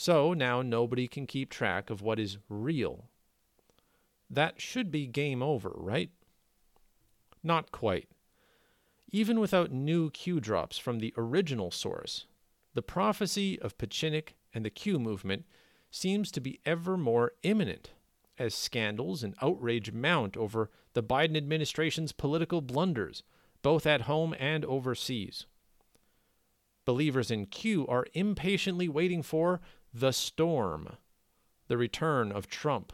So 0.00 0.32
now 0.32 0.62
nobody 0.62 1.08
can 1.08 1.26
keep 1.26 1.50
track 1.50 1.90
of 1.90 2.02
what 2.02 2.20
is 2.20 2.38
real. 2.48 3.06
That 4.30 4.60
should 4.60 4.92
be 4.92 5.08
game 5.08 5.42
over, 5.42 5.72
right? 5.74 6.10
Not 7.42 7.72
quite. 7.72 8.08
Even 9.10 9.40
without 9.40 9.72
new 9.72 10.10
Q 10.10 10.38
drops 10.38 10.78
from 10.78 11.00
the 11.00 11.12
original 11.16 11.72
source, 11.72 12.26
the 12.74 12.80
prophecy 12.80 13.58
of 13.60 13.76
Pieczenik 13.76 14.34
and 14.54 14.64
the 14.64 14.70
Q 14.70 15.00
movement 15.00 15.46
seems 15.90 16.30
to 16.30 16.40
be 16.40 16.60
ever 16.64 16.96
more 16.96 17.32
imminent 17.42 17.90
as 18.38 18.54
scandals 18.54 19.24
and 19.24 19.34
outrage 19.42 19.90
mount 19.90 20.36
over 20.36 20.70
the 20.94 21.02
Biden 21.02 21.36
administration's 21.36 22.12
political 22.12 22.60
blunders, 22.60 23.24
both 23.62 23.84
at 23.84 24.02
home 24.02 24.32
and 24.38 24.64
overseas. 24.64 25.46
Believers 26.84 27.32
in 27.32 27.46
Q 27.46 27.86
are 27.88 28.06
impatiently 28.14 28.88
waiting 28.88 29.22
for 29.22 29.60
the 29.92 30.12
storm, 30.12 30.96
the 31.68 31.76
return 31.76 32.30
of 32.32 32.48
Trump, 32.48 32.92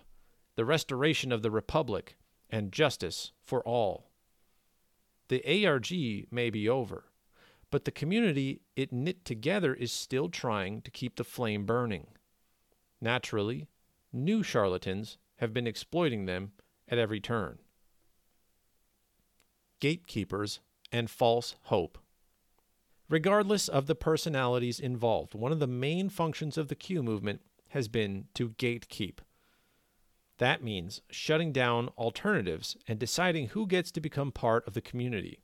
the 0.57 0.65
restoration 0.65 1.33
of 1.33 1.43
the 1.43 1.51
Republic, 1.51 2.17
and 2.51 2.73
justice 2.73 3.33
for 3.43 3.63
all. 3.63 4.11
The 5.29 5.67
ARG 5.67 5.91
may 6.31 6.51
be 6.51 6.69
over, 6.69 7.05
but 7.71 7.85
the 7.85 7.91
community 7.91 8.61
it 8.77 8.93
knit 8.93 9.25
together 9.25 9.75
is 9.75 9.91
still 9.91 10.29
trying 10.29 10.83
to 10.83 10.91
keep 10.91 11.17
the 11.17 11.25
flame 11.25 11.65
burning. 11.65 12.07
Naturally, 13.01 13.69
new 14.13 14.43
charlatans 14.43 15.19
have 15.37 15.53
been 15.53 15.67
exploiting 15.67 16.27
them 16.27 16.53
at 16.89 16.99
every 16.99 17.21
turn. 17.21 17.59
Gatekeepers 19.81 20.61
and 20.93 21.11
false 21.11 21.57
hope. 21.65 21.99
Regardless 23.15 23.69
of 23.69 23.87
the 23.87 23.95
personalities 23.95 24.81
involved, 24.81 25.37
one 25.37 25.53
of 25.53 25.61
the 25.61 25.69
main 25.69 26.09
functions 26.09 26.59
of 26.59 26.67
the 26.67 26.75
Q 26.75 27.01
movement 27.01 27.43
has 27.69 27.87
been 27.87 28.25
to 28.35 28.49
gatekeep. 28.49 29.19
That 30.39 30.65
means 30.65 31.01
shutting 31.13 31.53
down 31.53 31.91
alternatives 31.97 32.77
and 32.89 32.99
deciding 32.99 33.51
who 33.51 33.69
gets 33.69 33.93
to 33.93 34.01
become 34.01 34.33
part 34.33 34.67
of 34.67 34.75
the 34.75 34.81
community. 34.81 35.39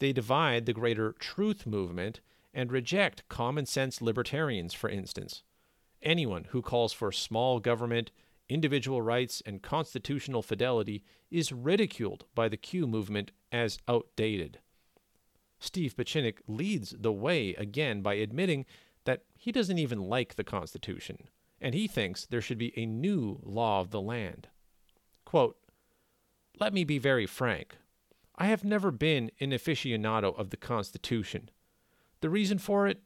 They 0.00 0.12
divide 0.12 0.66
the 0.66 0.72
greater 0.72 1.12
truth 1.12 1.64
movement 1.64 2.18
and 2.52 2.72
reject 2.72 3.28
common 3.28 3.64
sense 3.64 4.02
libertarians, 4.02 4.74
for 4.74 4.90
instance. 4.90 5.44
Anyone 6.02 6.46
who 6.48 6.60
calls 6.60 6.92
for 6.92 7.12
small 7.12 7.60
government, 7.60 8.10
individual 8.48 9.00
rights, 9.00 9.44
and 9.46 9.62
constitutional 9.62 10.42
fidelity 10.42 11.04
is 11.30 11.52
ridiculed 11.52 12.24
by 12.34 12.48
the 12.48 12.56
Q 12.56 12.88
movement 12.88 13.30
as 13.52 13.78
outdated. 13.86 14.58
Steve 15.58 15.96
Pieczenik 15.96 16.38
leads 16.46 16.94
the 16.98 17.12
way 17.12 17.54
again 17.54 18.00
by 18.00 18.14
admitting 18.14 18.64
that 19.04 19.24
he 19.34 19.50
doesn't 19.50 19.78
even 19.78 20.00
like 20.00 20.34
the 20.36 20.44
Constitution, 20.44 21.28
and 21.60 21.74
he 21.74 21.88
thinks 21.88 22.26
there 22.26 22.40
should 22.40 22.58
be 22.58 22.72
a 22.76 22.86
new 22.86 23.40
law 23.42 23.80
of 23.80 23.90
the 23.90 24.00
land. 24.00 24.48
Quote, 25.24 25.56
Let 26.60 26.72
me 26.72 26.84
be 26.84 26.98
very 26.98 27.26
frank. 27.26 27.76
I 28.36 28.46
have 28.46 28.64
never 28.64 28.90
been 28.90 29.30
an 29.40 29.50
aficionado 29.50 30.38
of 30.38 30.50
the 30.50 30.56
Constitution. 30.56 31.50
The 32.20 32.30
reason 32.30 32.58
for 32.58 32.86
it, 32.86 33.02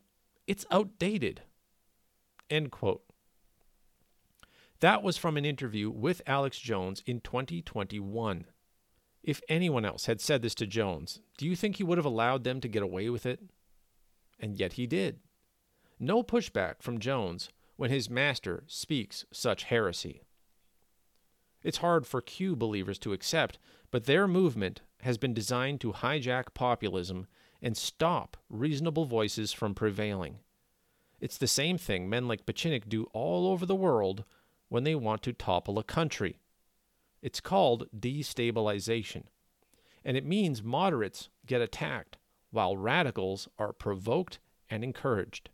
it's 0.47 0.67
outdated. 0.71 1.43
End 2.51 2.71
quote. 2.71 3.03
That 4.81 5.03
was 5.03 5.17
from 5.17 5.37
an 5.37 5.45
interview 5.45 5.91
with 5.91 6.21
Alex 6.27 6.59
Jones 6.59 7.03
in 7.07 7.21
2021. 7.21 8.47
If 9.23 9.41
anyone 9.49 9.85
else 9.85 10.07
had 10.07 10.21
said 10.21 10.43
this 10.43 10.55
to 10.57 10.67
Jones, 10.67 11.21
do 11.37 11.47
you 11.47 11.55
think 11.55 11.77
he 11.77 11.85
would 11.85 11.99
have 11.99 12.05
allowed 12.05 12.45
them 12.45 12.61
to 12.61 12.69
get 12.69 12.83
away 12.83 13.09
with 13.09 13.25
it? 13.25 13.41
And 14.41 14.59
yet 14.59 14.75
he 14.75 14.87
did. 14.87 15.21
No 16.01 16.23
pushback 16.23 16.83
from 16.83 16.99
Jones 16.99 17.49
when 17.77 17.91
his 17.91 18.11
master 18.11 18.65
speaks 18.67 19.25
such 19.33 19.65
heresy. 19.65 20.23
It's 21.63 21.79
hard 21.79 22.07
for 22.07 22.21
Q 22.21 22.57
believers 22.57 22.99
to 23.01 23.13
accept, 23.13 23.59
but 23.93 24.05
their 24.05 24.27
movement 24.27 24.81
has 25.03 25.19
been 25.19 25.35
designed 25.35 25.81
to 25.83 25.93
hijack 25.93 26.55
populism 26.55 27.29
and 27.61 27.77
stop 27.77 28.37
reasonable 28.51 29.05
voices 29.05 29.53
from 29.53 29.75
prevailing. 29.75 30.41
It's 31.21 31.39
the 31.39 31.47
same 31.47 31.79
thing 31.79 32.11
men 32.11 32.27
like 32.27 32.47
Pieczenik 32.47 32.89
do 32.89 33.05
all 33.13 33.47
over 33.47 33.65
the 33.65 33.77
world 33.77 34.25
when 34.69 34.83
they 34.83 34.97
want 34.97 35.23
to 35.23 35.33
topple 35.33 35.79
a 35.79 35.85
country. 35.85 36.41
It's 37.23 37.41
called 37.41 37.87
destabilization, 37.97 39.25
and 40.05 40.17
it 40.17 40.27
means 40.27 40.63
moderates 40.63 41.29
get 41.47 41.61
attacked 41.61 42.19
while 42.51 42.77
radicals 42.77 43.49
are 43.59 43.73
provoked 43.73 44.41
and 44.69 44.83
encouraged. 44.83 45.49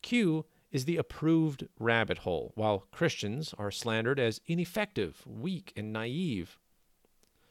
Q 0.00 0.46
is 0.70 0.84
the 0.84 0.96
approved 0.96 1.66
rabbit 1.78 2.18
hole, 2.18 2.52
while 2.54 2.86
Christians 2.92 3.54
are 3.58 3.70
slandered 3.70 4.20
as 4.20 4.40
ineffective, 4.46 5.22
weak, 5.26 5.72
and 5.76 5.92
naive. 5.92 6.58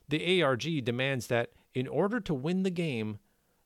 The 0.07 0.41
ARG 0.41 0.85
demands 0.85 1.27
that, 1.27 1.51
in 1.73 1.87
order 1.87 2.19
to 2.21 2.33
win 2.33 2.63
the 2.63 2.69
game, 2.69 3.19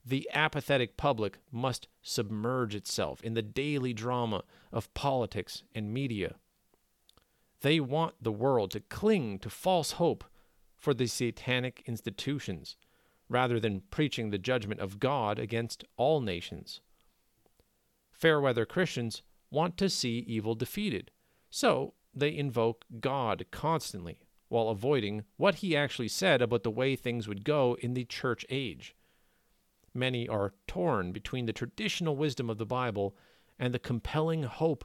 the 0.04 0.28
apathetic 0.34 0.98
public 0.98 1.38
must 1.52 1.88
submerge 2.02 2.74
itself 2.74 3.22
in 3.22 3.36
the 3.36 3.42
daily 3.42 3.94
drama 3.94 4.44
of 4.72 4.92
politics 4.94 5.64
and 5.76 5.94
media. 5.94 6.36
They 7.62 7.80
want 7.80 8.16
the 8.22 8.32
world 8.32 8.72
to 8.72 8.80
cling 8.80 9.40
to 9.40 9.50
false 9.50 9.94
hope 9.94 10.24
for 10.78 10.94
the 10.94 11.08
satanic 11.08 11.84
institutions, 11.86 12.76
rather 13.30 13.60
than 13.60 13.84
preaching 13.92 14.30
the 14.30 14.38
judgment 14.38 14.80
of 14.80 15.00
God 15.00 15.38
against 15.38 15.86
all 15.96 16.22
nations. 16.22 16.82
Fairweather 18.12 18.66
Christians 18.66 19.22
want 19.52 19.78
to 19.78 19.90
see 19.90 20.20
evil 20.28 20.56
defeated, 20.56 21.12
so 21.50 21.94
they 22.14 22.36
invoke 22.36 22.84
God 23.00 23.46
constantly 23.52 24.20
while 24.50 24.70
avoiding 24.70 25.24
what 25.38 25.56
he 25.56 25.78
actually 25.78 26.08
said 26.08 26.42
about 26.42 26.64
the 26.64 26.72
way 26.72 26.96
things 26.96 27.28
would 27.28 27.46
go 27.46 27.78
in 27.80 27.94
the 27.94 28.04
church 28.04 28.46
age. 28.50 28.96
Many 29.94 30.28
are 30.28 30.54
torn 30.68 31.12
between 31.12 31.46
the 31.46 31.54
traditional 31.54 32.16
wisdom 32.16 32.50
of 32.50 32.58
the 32.58 32.66
Bible 32.66 33.16
and 33.60 33.74
the 33.74 33.80
compelling 33.80 34.44
hope 34.44 34.84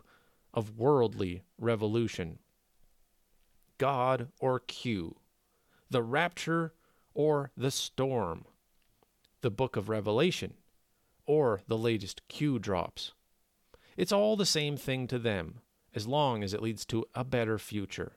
of 0.55 0.79
worldly 0.79 1.43
revolution. 1.59 2.39
God 3.79 4.29
or 4.39 4.61
Q, 4.61 5.17
the 5.91 6.03
rapture 6.03 6.73
or 7.15 7.51
the 7.57 7.71
storm, 7.71 8.45
the 9.41 9.51
book 9.51 9.77
of 9.77 9.89
Revelation 9.89 10.55
or 11.27 11.63
the 11.67 11.79
latest 11.79 12.27
Q 12.29 12.59
drops. 12.59 13.13
It's 13.97 14.13
all 14.13 14.37
the 14.37 14.47
same 14.47 14.77
thing 14.77 15.07
to 15.09 15.19
them, 15.19 15.61
as 15.95 16.07
long 16.07 16.43
as 16.43 16.53
it 16.53 16.63
leads 16.63 16.85
to 16.87 17.07
a 17.15 17.25
better 17.25 17.59
future. 17.59 18.13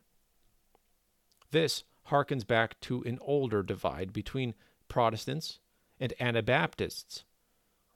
This 1.51 1.83
harkens 2.09 2.45
back 2.45 2.79
to 2.81 3.01
an 3.03 3.17
older 3.21 3.63
divide 3.63 4.13
between 4.13 4.53
Protestants 4.87 5.59
and 5.99 6.13
Anabaptists, 6.19 7.23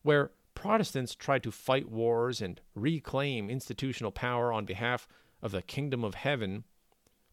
where 0.01 0.31
Protestants 0.55 1.15
tried 1.15 1.43
to 1.43 1.51
fight 1.51 1.89
wars 1.89 2.41
and 2.41 2.61
reclaim 2.75 3.49
institutional 3.49 4.11
power 4.11 4.53
on 4.53 4.65
behalf 4.65 5.07
of 5.41 5.51
the 5.51 5.61
kingdom 5.61 6.03
of 6.03 6.15
heaven, 6.15 6.63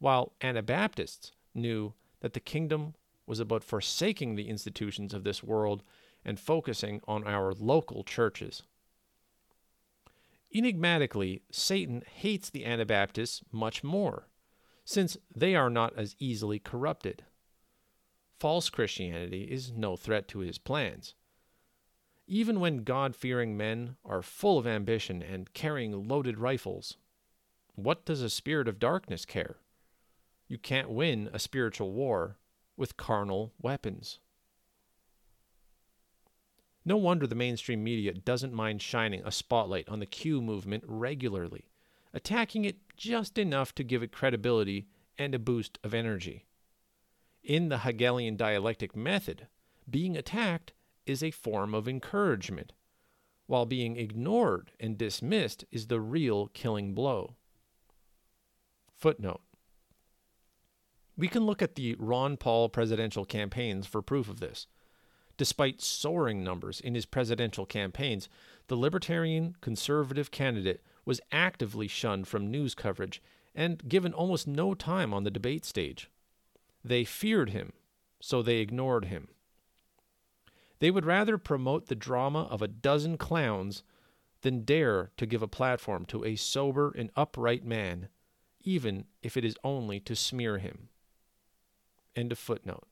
while 0.00 0.32
Anabaptists 0.42 1.30
knew 1.54 1.94
that 2.20 2.32
the 2.32 2.40
kingdom 2.40 2.94
was 3.26 3.38
about 3.38 3.62
forsaking 3.62 4.34
the 4.34 4.48
institutions 4.48 5.14
of 5.14 5.22
this 5.22 5.42
world 5.42 5.84
and 6.24 6.40
focusing 6.40 7.00
on 7.06 7.24
our 7.26 7.52
local 7.52 8.02
churches. 8.02 8.64
Enigmatically, 10.52 11.42
Satan 11.52 12.02
hates 12.12 12.50
the 12.50 12.66
Anabaptists 12.66 13.42
much 13.52 13.84
more 13.84 14.26
since 14.84 15.16
they 15.34 15.54
are 15.54 15.70
not 15.70 15.96
as 15.96 16.16
easily 16.18 16.58
corrupted. 16.58 17.22
False 18.40 18.68
Christianity 18.70 19.44
is 19.44 19.70
no 19.70 19.96
threat 19.96 20.26
to 20.28 20.40
his 20.40 20.58
plans. 20.58 21.14
Even 22.26 22.58
when 22.58 22.84
God 22.84 23.14
fearing 23.14 23.56
men 23.56 23.96
are 24.04 24.22
full 24.22 24.58
of 24.58 24.66
ambition 24.66 25.22
and 25.22 25.52
carrying 25.52 26.08
loaded 26.08 26.38
rifles, 26.38 26.96
what 27.74 28.04
does 28.04 28.22
a 28.22 28.30
spirit 28.30 28.66
of 28.66 28.78
darkness 28.78 29.24
care? 29.24 29.58
You 30.50 30.58
can't 30.58 30.90
win 30.90 31.30
a 31.32 31.38
spiritual 31.38 31.92
war 31.92 32.36
with 32.76 32.96
carnal 32.96 33.52
weapons. 33.62 34.18
No 36.84 36.96
wonder 36.96 37.28
the 37.28 37.36
mainstream 37.36 37.84
media 37.84 38.12
doesn't 38.12 38.52
mind 38.52 38.82
shining 38.82 39.22
a 39.24 39.30
spotlight 39.30 39.88
on 39.88 40.00
the 40.00 40.06
Q 40.06 40.42
movement 40.42 40.82
regularly 40.88 41.70
attacking 42.12 42.64
it 42.64 42.78
just 42.96 43.38
enough 43.38 43.72
to 43.76 43.84
give 43.84 44.02
it 44.02 44.10
credibility 44.10 44.88
and 45.16 45.36
a 45.36 45.38
boost 45.38 45.78
of 45.84 45.94
energy. 45.94 46.46
In 47.44 47.68
the 47.68 47.78
Hegelian 47.78 48.36
dialectic 48.36 48.96
method, 48.96 49.46
being 49.88 50.16
attacked 50.16 50.72
is 51.06 51.22
a 51.22 51.30
form 51.30 51.76
of 51.76 51.86
encouragement, 51.86 52.72
while 53.46 53.66
being 53.66 53.96
ignored 53.96 54.72
and 54.80 54.98
dismissed 54.98 55.64
is 55.70 55.86
the 55.86 56.00
real 56.00 56.48
killing 56.48 56.92
blow. 56.92 57.36
Footnote 58.96 59.42
We 61.20 61.28
can 61.28 61.44
look 61.44 61.61
at 61.61 61.74
the 61.74 61.96
Ron 61.98 62.38
Paul 62.38 62.70
presidential 62.70 63.26
campaigns 63.26 63.87
for 63.87 64.00
proof 64.00 64.30
of 64.30 64.40
this. 64.40 64.66
Despite 65.37 65.83
soaring 65.83 66.42
numbers 66.42 66.80
in 66.80 66.94
his 66.94 67.04
presidential 67.04 67.66
campaigns, 67.66 68.30
the 68.68 68.76
Libertarian 68.76 69.54
conservative 69.61 70.30
candidate 70.30 70.83
was 71.04 71.20
actively 71.30 71.88
shunned 71.88 72.26
from 72.26 72.50
news 72.50 72.74
coverage 72.74 73.22
and 73.54 73.87
given 73.87 74.14
almost 74.14 74.46
no 74.46 74.72
time 74.72 75.12
on 75.12 75.24
the 75.24 75.30
debate 75.30 75.66
stage. 75.66 76.11
They 76.83 77.04
feared 77.04 77.50
him, 77.50 77.74
so 78.18 78.40
they 78.40 78.61
ignored 78.61 79.04
him. 79.04 79.28
They 80.78 80.90
would 80.90 81.04
rather 81.04 81.37
promote 81.37 81.88
the 81.88 81.94
drama 81.94 82.44
of 82.44 82.62
a 82.62 82.68
dozen 82.68 83.18
clowns 83.18 83.83
than 84.40 84.64
dare 84.64 85.11
to 85.18 85.26
give 85.26 85.42
a 85.42 85.48
platform 85.48 86.06
to 86.06 86.24
a 86.24 86.37
sober 86.37 86.94
and 86.96 87.11
upright 87.14 87.62
man, 87.62 88.09
even 88.62 89.04
if 89.22 89.37
it 89.37 89.44
is 89.44 89.59
only 89.62 90.00
to 90.00 90.16
smear 90.16 90.56
him. 90.56 90.88
End 92.16 92.33
of 92.33 92.38
footnote. 92.38 92.87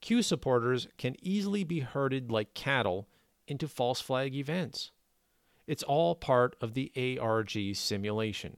Q 0.00 0.22
supporters 0.22 0.88
can 0.96 1.16
easily 1.22 1.64
be 1.64 1.80
herded 1.80 2.30
like 2.30 2.54
cattle 2.54 3.08
into 3.46 3.68
false 3.68 4.00
flag 4.00 4.34
events. 4.34 4.90
It's 5.66 5.82
all 5.82 6.14
part 6.14 6.56
of 6.60 6.74
the 6.74 7.18
ARG 7.20 7.74
simulation. 7.74 8.56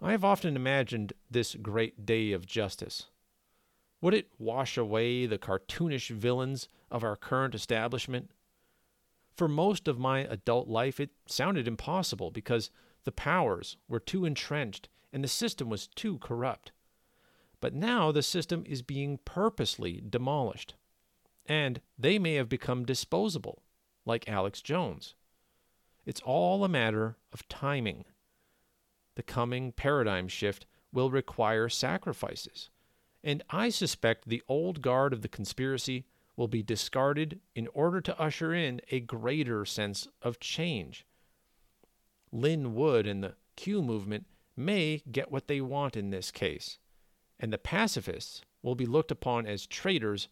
I 0.00 0.10
have 0.10 0.24
often 0.24 0.56
imagined 0.56 1.12
this 1.30 1.54
great 1.54 2.04
day 2.04 2.32
of 2.32 2.44
justice. 2.44 3.06
Would 4.00 4.14
it 4.14 4.32
wash 4.36 4.76
away 4.76 5.26
the 5.26 5.38
cartoonish 5.38 6.10
villains 6.10 6.68
of 6.90 7.04
our 7.04 7.14
current 7.14 7.54
establishment? 7.54 8.32
For 9.36 9.46
most 9.46 9.86
of 9.86 9.98
my 9.98 10.20
adult 10.20 10.68
life, 10.68 10.98
it 10.98 11.10
sounded 11.26 11.68
impossible 11.68 12.30
because 12.30 12.70
the 13.04 13.12
powers 13.12 13.76
were 13.88 14.00
too 14.00 14.24
entrenched 14.24 14.88
and 15.12 15.22
the 15.22 15.28
system 15.28 15.70
was 15.70 15.86
too 15.86 16.18
corrupt. 16.18 16.72
But 17.62 17.74
now 17.74 18.10
the 18.10 18.24
system 18.24 18.64
is 18.66 18.82
being 18.82 19.20
purposely 19.24 20.02
demolished. 20.06 20.74
And 21.46 21.80
they 21.96 22.18
may 22.18 22.34
have 22.34 22.48
become 22.48 22.84
disposable, 22.84 23.62
like 24.04 24.28
Alex 24.28 24.60
Jones. 24.60 25.14
It's 26.04 26.20
all 26.22 26.64
a 26.64 26.68
matter 26.68 27.16
of 27.32 27.48
timing. 27.48 28.04
The 29.14 29.22
coming 29.22 29.70
paradigm 29.70 30.26
shift 30.26 30.66
will 30.92 31.10
require 31.10 31.68
sacrifices, 31.68 32.68
and 33.22 33.44
I 33.48 33.68
suspect 33.68 34.28
the 34.28 34.42
old 34.48 34.82
guard 34.82 35.12
of 35.12 35.22
the 35.22 35.28
conspiracy 35.28 36.04
will 36.34 36.48
be 36.48 36.62
discarded 36.64 37.38
in 37.54 37.68
order 37.68 38.00
to 38.00 38.20
usher 38.20 38.52
in 38.52 38.80
a 38.90 39.00
greater 39.00 39.64
sense 39.64 40.08
of 40.20 40.40
change. 40.40 41.06
Lin 42.32 42.74
Wood 42.74 43.06
and 43.06 43.22
the 43.22 43.34
Q 43.54 43.82
movement 43.82 44.26
may 44.56 45.02
get 45.10 45.30
what 45.30 45.46
they 45.46 45.60
want 45.60 45.96
in 45.96 46.10
this 46.10 46.30
case, 46.32 46.78
and 47.42 47.52
the 47.52 47.58
pacifists 47.58 48.42
will 48.62 48.76
be 48.76 48.86
looked 48.86 49.10
upon 49.10 49.44
as 49.44 49.66
traitors 49.66 50.28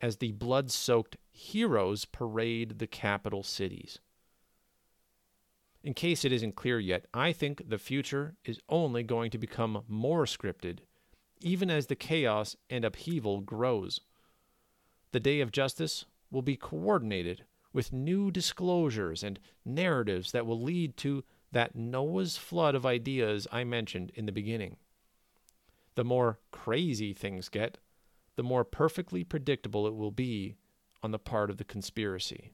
as 0.00 0.16
the 0.16 0.32
blood 0.32 0.70
soaked 0.70 1.18
heroes 1.30 2.06
parade 2.06 2.78
the 2.78 2.86
capital 2.86 3.42
cities. 3.42 3.98
In 5.84 5.92
case 5.92 6.24
it 6.24 6.32
isn't 6.32 6.56
clear 6.56 6.80
yet, 6.80 7.06
I 7.12 7.32
think 7.32 7.68
the 7.68 7.78
future 7.78 8.36
is 8.44 8.60
only 8.68 9.02
going 9.02 9.30
to 9.32 9.38
become 9.38 9.84
more 9.86 10.24
scripted, 10.24 10.78
even 11.40 11.70
as 11.70 11.86
the 11.86 11.94
chaos 11.94 12.56
and 12.70 12.84
upheaval 12.84 13.42
grows. 13.42 14.00
The 15.12 15.20
day 15.20 15.40
of 15.40 15.52
justice 15.52 16.06
will 16.30 16.42
be 16.42 16.56
coordinated 16.56 17.44
with 17.72 17.92
new 17.92 18.30
disclosures 18.30 19.22
and 19.22 19.38
narratives 19.64 20.32
that 20.32 20.46
will 20.46 20.60
lead 20.60 20.96
to 20.98 21.24
that 21.52 21.74
Noah's 21.74 22.36
flood 22.36 22.74
of 22.74 22.86
ideas 22.86 23.46
I 23.52 23.64
mentioned 23.64 24.12
in 24.14 24.26
the 24.26 24.32
beginning. 24.32 24.76
The 25.94 26.04
more 26.04 26.38
crazy 26.50 27.12
things 27.12 27.48
get, 27.48 27.78
the 28.36 28.42
more 28.42 28.64
perfectly 28.64 29.24
predictable 29.24 29.86
it 29.86 29.94
will 29.94 30.10
be 30.10 30.56
on 31.02 31.10
the 31.10 31.18
part 31.18 31.50
of 31.50 31.56
the 31.56 31.64
conspiracy. 31.64 32.52